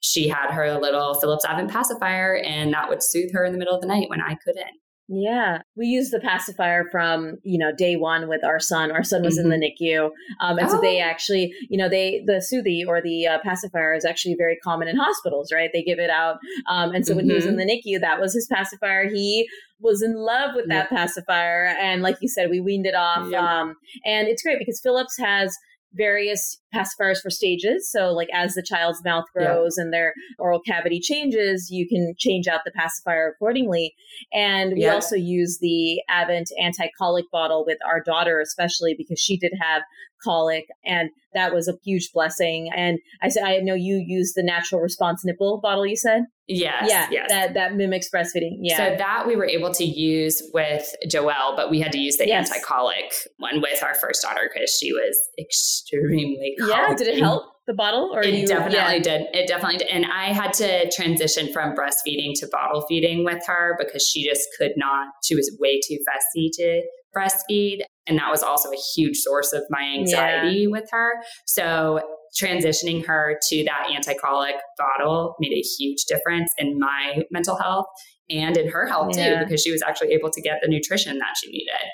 she 0.00 0.28
had 0.28 0.52
her 0.52 0.78
little 0.78 1.14
Philips 1.14 1.44
Avent 1.44 1.70
pacifier 1.70 2.36
and 2.36 2.72
that 2.72 2.88
would 2.88 3.02
soothe 3.02 3.32
her 3.32 3.44
in 3.44 3.52
the 3.52 3.58
middle 3.58 3.74
of 3.74 3.80
the 3.80 3.88
night 3.88 4.08
when 4.08 4.20
I 4.20 4.36
couldn't. 4.44 4.70
Yeah, 5.08 5.58
we 5.76 5.86
used 5.86 6.12
the 6.12 6.18
pacifier 6.18 6.84
from 6.90 7.36
you 7.44 7.58
know 7.58 7.70
day 7.72 7.94
one 7.94 8.28
with 8.28 8.42
our 8.44 8.58
son. 8.58 8.90
Our 8.90 9.04
son 9.04 9.22
was 9.22 9.38
mm-hmm. 9.38 9.52
in 9.52 9.60
the 9.60 9.66
mm-hmm. 9.66 9.84
NICU, 9.84 10.10
um, 10.40 10.58
and 10.58 10.66
oh. 10.66 10.70
so 10.70 10.80
they 10.80 11.00
oh. 11.00 11.04
actually, 11.04 11.54
you 11.68 11.78
know, 11.78 11.88
they 11.88 12.24
the 12.26 12.44
Soothie 12.44 12.84
or 12.84 13.00
the 13.00 13.26
uh, 13.28 13.38
pacifier 13.44 13.94
is 13.94 14.04
actually 14.04 14.34
very 14.34 14.56
common 14.56 14.88
in 14.88 14.96
hospitals, 14.96 15.52
right? 15.52 15.70
They 15.72 15.84
give 15.84 16.00
it 16.00 16.10
out, 16.10 16.38
um, 16.68 16.92
and 16.92 17.06
so 17.06 17.12
mm-hmm. 17.12 17.18
when 17.18 17.26
he 17.26 17.34
was 17.34 17.46
in 17.46 17.56
mm-hmm. 17.56 17.68
the 17.68 17.82
NICU, 17.96 18.00
that 18.00 18.20
was 18.20 18.34
his 18.34 18.48
pacifier. 18.52 19.08
He 19.08 19.48
was 19.78 20.02
in 20.02 20.16
love 20.16 20.56
with 20.56 20.68
that 20.68 20.88
yep. 20.90 20.98
pacifier, 20.98 21.66
and 21.80 22.02
like 22.02 22.16
you 22.20 22.28
said, 22.28 22.50
we 22.50 22.60
weaned 22.60 22.86
it 22.86 22.96
off. 22.96 23.30
Yep. 23.30 23.40
Um, 23.40 23.76
and 24.04 24.26
it's 24.26 24.42
great 24.42 24.58
because 24.58 24.80
Philips 24.80 25.16
has 25.18 25.56
various 25.96 26.58
pacifiers 26.74 27.20
for 27.20 27.30
stages. 27.30 27.90
So, 27.90 28.12
like 28.12 28.28
as 28.32 28.54
the 28.54 28.62
child's 28.62 29.02
mouth 29.04 29.24
grows 29.34 29.74
yeah. 29.76 29.84
and 29.84 29.92
their 29.92 30.14
oral 30.38 30.60
cavity 30.60 31.00
changes, 31.00 31.70
you 31.70 31.88
can 31.88 32.14
change 32.18 32.46
out 32.46 32.60
the 32.64 32.72
pacifier 32.72 33.28
accordingly. 33.34 33.94
And 34.32 34.74
we 34.74 34.82
yeah. 34.82 34.94
also 34.94 35.16
use 35.16 35.58
the 35.60 36.00
Avent 36.10 36.46
anti 36.60 36.88
colic 36.98 37.24
bottle 37.32 37.64
with 37.66 37.78
our 37.86 38.02
daughter, 38.02 38.40
especially 38.40 38.94
because 38.96 39.18
she 39.18 39.36
did 39.36 39.52
have 39.60 39.82
colic, 40.26 40.66
and 40.84 41.10
that 41.34 41.54
was 41.54 41.68
a 41.68 41.74
huge 41.84 42.10
blessing. 42.12 42.70
And 42.74 42.98
I 43.22 43.28
said, 43.28 43.44
I 43.44 43.58
know 43.58 43.74
you 43.74 44.02
use 44.06 44.32
the 44.34 44.42
natural 44.42 44.80
response 44.80 45.24
nipple 45.24 45.60
bottle. 45.62 45.86
You 45.86 45.96
said. 45.96 46.22
Yes. 46.48 46.86
Yeah. 46.88 47.08
Yes. 47.10 47.28
That 47.28 47.54
that 47.54 47.74
mimics 47.74 48.08
breastfeeding. 48.08 48.58
Yeah. 48.60 48.76
So 48.76 48.96
that 48.98 49.26
we 49.26 49.34
were 49.34 49.46
able 49.46 49.72
to 49.74 49.84
use 49.84 50.42
with 50.54 50.94
Joelle, 51.08 51.56
but 51.56 51.70
we 51.70 51.80
had 51.80 51.92
to 51.92 51.98
use 51.98 52.16
the 52.18 52.26
yes. 52.26 52.50
anti-colic 52.50 53.12
one 53.38 53.60
with 53.60 53.82
our 53.82 53.94
first 53.94 54.22
daughter 54.22 54.48
because 54.52 54.70
she 54.70 54.92
was 54.92 55.18
extremely 55.40 56.54
colic. 56.60 56.74
yeah. 56.76 56.94
Did 56.94 57.08
it 57.08 57.18
help 57.18 57.44
the 57.66 57.74
bottle? 57.74 58.12
Or 58.14 58.22
it 58.22 58.32
you, 58.32 58.46
definitely 58.46 58.76
yeah. 58.76 58.98
did. 58.98 59.26
It 59.32 59.48
definitely 59.48 59.78
did. 59.78 59.88
And 59.88 60.06
I 60.06 60.32
had 60.32 60.52
to 60.54 60.88
transition 60.92 61.52
from 61.52 61.74
breastfeeding 61.74 62.34
to 62.36 62.48
bottle 62.52 62.84
feeding 62.88 63.24
with 63.24 63.44
her 63.48 63.76
because 63.78 64.06
she 64.06 64.24
just 64.24 64.46
could 64.56 64.72
not. 64.76 65.08
She 65.24 65.34
was 65.34 65.50
way 65.58 65.80
too 65.80 65.98
fussy 66.06 66.50
to 66.58 66.82
breastfeed, 67.16 67.80
and 68.06 68.18
that 68.18 68.30
was 68.30 68.42
also 68.42 68.70
a 68.70 68.80
huge 68.94 69.16
source 69.16 69.52
of 69.52 69.64
my 69.70 69.82
anxiety 69.82 70.60
yeah. 70.60 70.68
with 70.68 70.88
her. 70.90 71.12
So 71.46 72.00
transitioning 72.40 73.04
her 73.06 73.38
to 73.48 73.64
that 73.64 73.90
anti-colic 73.94 74.56
bottle 74.76 75.36
made 75.40 75.52
a 75.52 75.62
huge 75.78 76.04
difference 76.04 76.52
in 76.58 76.78
my 76.78 77.22
mental 77.30 77.56
health 77.56 77.86
and 78.28 78.56
in 78.56 78.68
her 78.68 78.86
health 78.86 79.16
yeah. 79.16 79.38
too 79.38 79.44
because 79.44 79.62
she 79.62 79.72
was 79.72 79.82
actually 79.82 80.12
able 80.12 80.30
to 80.30 80.42
get 80.42 80.58
the 80.62 80.68
nutrition 80.68 81.18
that 81.18 81.34
she 81.40 81.50
needed 81.50 81.88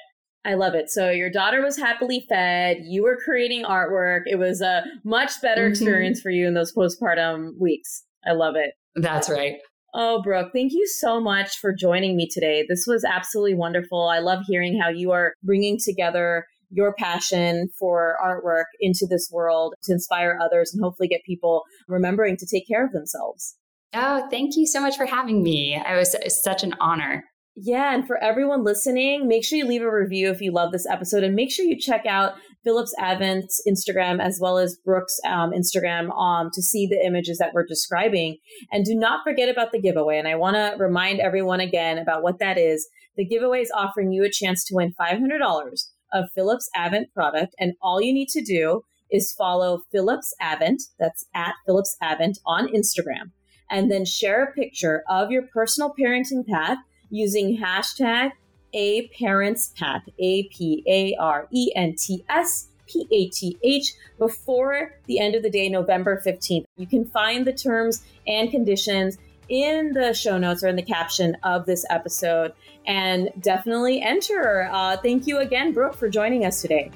I 0.45 0.55
love 0.55 0.75
it. 0.75 0.91
So 0.91 1.11
your 1.11 1.31
daughter 1.31 1.63
was 1.63 1.77
happily 1.77 2.25
fed. 2.29 2.79
You 2.85 3.05
were 3.05 3.17
creating 3.25 3.65
artwork. 3.65 4.23
It 4.27 4.41
was 4.41 4.61
a 4.61 4.83
much 5.05 5.41
better 5.41 5.63
mm-hmm. 5.63 5.71
experience 5.71 6.21
for 6.21 6.31
you 6.31 6.49
in 6.49 6.55
those 6.55 6.75
postpartum 6.75 7.53
weeks. 7.61 8.05
I 8.27 8.33
love 8.33 8.55
it. 8.57 8.73
That's 8.97 9.31
right. 9.31 9.57
Oh, 9.95 10.23
Brooke, 10.23 10.53
thank 10.55 10.73
you 10.73 10.87
so 10.87 11.21
much 11.21 11.59
for 11.59 11.75
joining 11.75 12.17
me 12.17 12.27
today. 12.27 12.65
This 12.67 12.87
was 12.87 13.05
absolutely 13.05 13.55
wonderful. 13.55 14.09
I 14.09 14.21
love 14.21 14.41
hearing 14.47 14.81
how 14.81 14.89
you 14.89 15.11
are 15.13 15.35
bringing 15.43 15.79
together 15.79 16.47
your 16.71 16.95
passion 16.95 17.69
for 17.79 18.17
artwork 18.25 18.65
into 18.81 19.07
this 19.07 19.29
world 19.31 19.75
to 19.83 19.93
inspire 19.93 20.39
others 20.41 20.73
and 20.73 20.83
hopefully 20.83 21.09
get 21.09 21.21
people 21.27 21.65
remembering 21.89 22.39
to 22.39 22.47
take 22.47 22.67
care 22.67 22.87
of 22.87 22.93
themselves. 22.93 23.57
Oh, 23.93 24.27
thank 24.31 24.57
you 24.57 24.67
so 24.67 24.81
much 24.81 24.97
for 24.97 25.05
having 25.05 25.43
me. 25.43 25.75
It 25.75 25.95
was 25.95 26.17
such 26.43 26.63
an 26.63 26.75
honor. 26.81 27.25
Yeah, 27.55 27.95
and 27.95 28.07
for 28.07 28.17
everyone 28.25 28.65
listening, 28.65 29.29
make 29.29 29.45
sure 29.45 29.59
you 29.59 29.67
leave 29.67 29.83
a 29.83 29.95
review 29.95 30.31
if 30.31 30.41
you 30.41 30.53
love 30.53 30.73
this 30.73 30.87
episode 30.87 31.23
and 31.23 31.35
make 31.35 31.53
sure 31.53 31.67
you 31.67 31.79
check 31.79 32.07
out 32.07 32.33
Philips 32.65 32.95
Avent's 32.99 33.61
Instagram 33.69 34.21
as 34.21 34.39
well 34.41 34.59
as 34.59 34.77
Brooke's 34.85 35.19
um, 35.27 35.51
Instagram 35.51 36.17
um, 36.17 36.51
to 36.53 36.63
see 36.63 36.87
the 36.87 37.05
images 37.05 37.39
that 37.39 37.53
we're 37.55 37.67
describing. 37.67 38.39
And 38.71 38.85
do 38.85 38.95
not 38.95 39.25
forget 39.25 39.49
about 39.49 39.73
the 39.73 39.81
giveaway. 39.81 40.19
And 40.19 40.29
I 40.29 40.37
want 40.37 40.57
to 40.57 40.77
remind 40.79 41.21
everyone 41.21 41.61
again 41.61 41.99
about 41.99 42.23
what 42.23 42.39
that 42.39 42.59
is. 42.59 42.89
The 43.17 43.27
giveaway 43.27 43.61
is 43.61 43.73
offering 43.75 44.13
you 44.13 44.25
a 44.25 44.31
chance 44.31 44.65
to 44.65 44.75
win 44.75 44.95
$500 44.99 45.89
of 46.13 46.31
Philips 46.35 46.69
Avent 46.77 47.13
product. 47.15 47.55
And 47.59 47.75
all 47.83 48.01
you 48.01 48.13
need 48.13 48.29
to 48.29 48.43
do 48.43 48.83
is 49.11 49.33
follow 49.33 49.83
Philips 49.91 50.35
Avent, 50.41 50.83
that's 50.99 51.27
at 51.35 51.55
Philips 51.67 51.97
Avent 52.03 52.39
on 52.47 52.69
Instagram, 52.69 53.31
and 53.71 53.91
then 53.91 54.05
share 54.05 54.43
a 54.43 54.53
picture 54.53 55.03
of 55.09 55.31
your 55.31 55.43
personal 55.53 55.93
parenting 55.99 56.47
path 56.47 56.79
using 57.11 57.59
hashtag 57.63 58.31
a 58.73 59.09
Parents 59.09 59.73
Path, 59.79 60.03
A 60.19 60.45
P 60.45 60.83
A 60.87 61.15
R 61.21 61.49
E 61.51 61.73
N 61.75 61.95
T 61.97 62.25
S 62.29 62.69
P 62.87 63.07
A 63.11 63.29
T 63.29 63.57
H, 63.63 63.95
before 64.19 64.95
the 65.07 65.21
end 65.21 65.35
of 65.35 65.43
the 65.43 65.51
day, 65.51 65.69
November 65.69 66.23
15th. 66.25 66.65
You 66.77 66.87
can 66.87 67.05
find 67.05 67.47
the 67.47 67.53
terms 67.53 68.03
and 68.27 68.51
conditions 68.51 69.19
in 69.49 69.93
the 69.93 70.15
show 70.15 70.39
notes 70.39 70.63
or 70.63 70.69
in 70.69 70.77
the 70.77 70.83
caption 70.83 71.37
of 71.43 71.67
this 71.67 71.85
episode 71.91 72.53
and 72.87 73.31
definitely 73.41 74.01
enter. 74.01 74.69
Uh, 74.73 74.97
thank 74.97 75.27
you 75.27 75.39
again, 75.39 75.73
Brooke, 75.73 75.95
for 75.95 76.09
joining 76.09 76.45
us 76.45 76.63
today. 76.63 76.91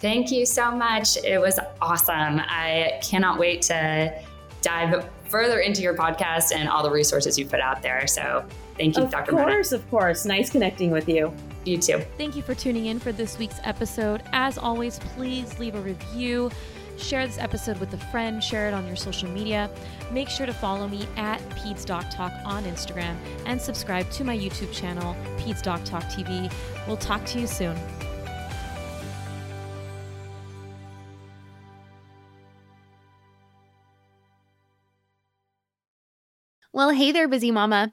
Thank 0.00 0.30
you 0.30 0.46
so 0.46 0.72
much. 0.72 1.18
It 1.18 1.40
was 1.40 1.58
awesome. 1.80 2.40
I 2.40 2.98
cannot 3.02 3.38
wait 3.38 3.62
to 3.62 4.18
dive 4.62 5.08
further 5.28 5.60
into 5.60 5.82
your 5.82 5.94
podcast 5.94 6.52
and 6.54 6.68
all 6.68 6.82
the 6.82 6.90
resources 6.90 7.38
you 7.38 7.46
put 7.46 7.60
out 7.60 7.82
there. 7.82 8.06
So 8.06 8.44
thank 8.80 8.96
you, 8.96 9.04
of 9.04 9.10
Dr. 9.10 9.32
Of 9.32 9.38
course, 9.38 9.72
of 9.72 9.90
course. 9.90 10.24
Nice 10.24 10.50
connecting 10.50 10.90
with 10.90 11.08
you. 11.08 11.32
You 11.64 11.78
too. 11.78 11.98
Thank 12.16 12.36
you 12.36 12.42
for 12.42 12.54
tuning 12.54 12.86
in 12.86 12.98
for 12.98 13.12
this 13.12 13.38
week's 13.38 13.60
episode. 13.64 14.22
As 14.32 14.56
always, 14.56 14.98
please 14.98 15.58
leave 15.58 15.74
a 15.74 15.80
review. 15.80 16.50
Share 16.96 17.26
this 17.26 17.38
episode 17.38 17.78
with 17.78 17.92
a 17.94 17.96
friend, 17.96 18.42
share 18.42 18.68
it 18.68 18.74
on 18.74 18.86
your 18.86 18.96
social 18.96 19.28
media. 19.30 19.70
Make 20.12 20.28
sure 20.28 20.44
to 20.44 20.52
follow 20.52 20.86
me 20.86 21.06
at 21.16 21.40
Peds 21.50 21.86
Doc 21.86 22.04
Talk 22.10 22.32
on 22.44 22.64
Instagram 22.64 23.16
and 23.46 23.60
subscribe 23.60 24.10
to 24.10 24.24
my 24.24 24.36
YouTube 24.36 24.72
channel, 24.72 25.16
Peds 25.38 25.62
Doc 25.62 25.82
Talk 25.84 26.02
TV. 26.04 26.52
We'll 26.86 26.98
talk 26.98 27.24
to 27.26 27.40
you 27.40 27.46
soon. 27.46 27.76
Well, 36.72 36.90
hey 36.90 37.12
there, 37.12 37.28
busy 37.28 37.50
mama. 37.50 37.92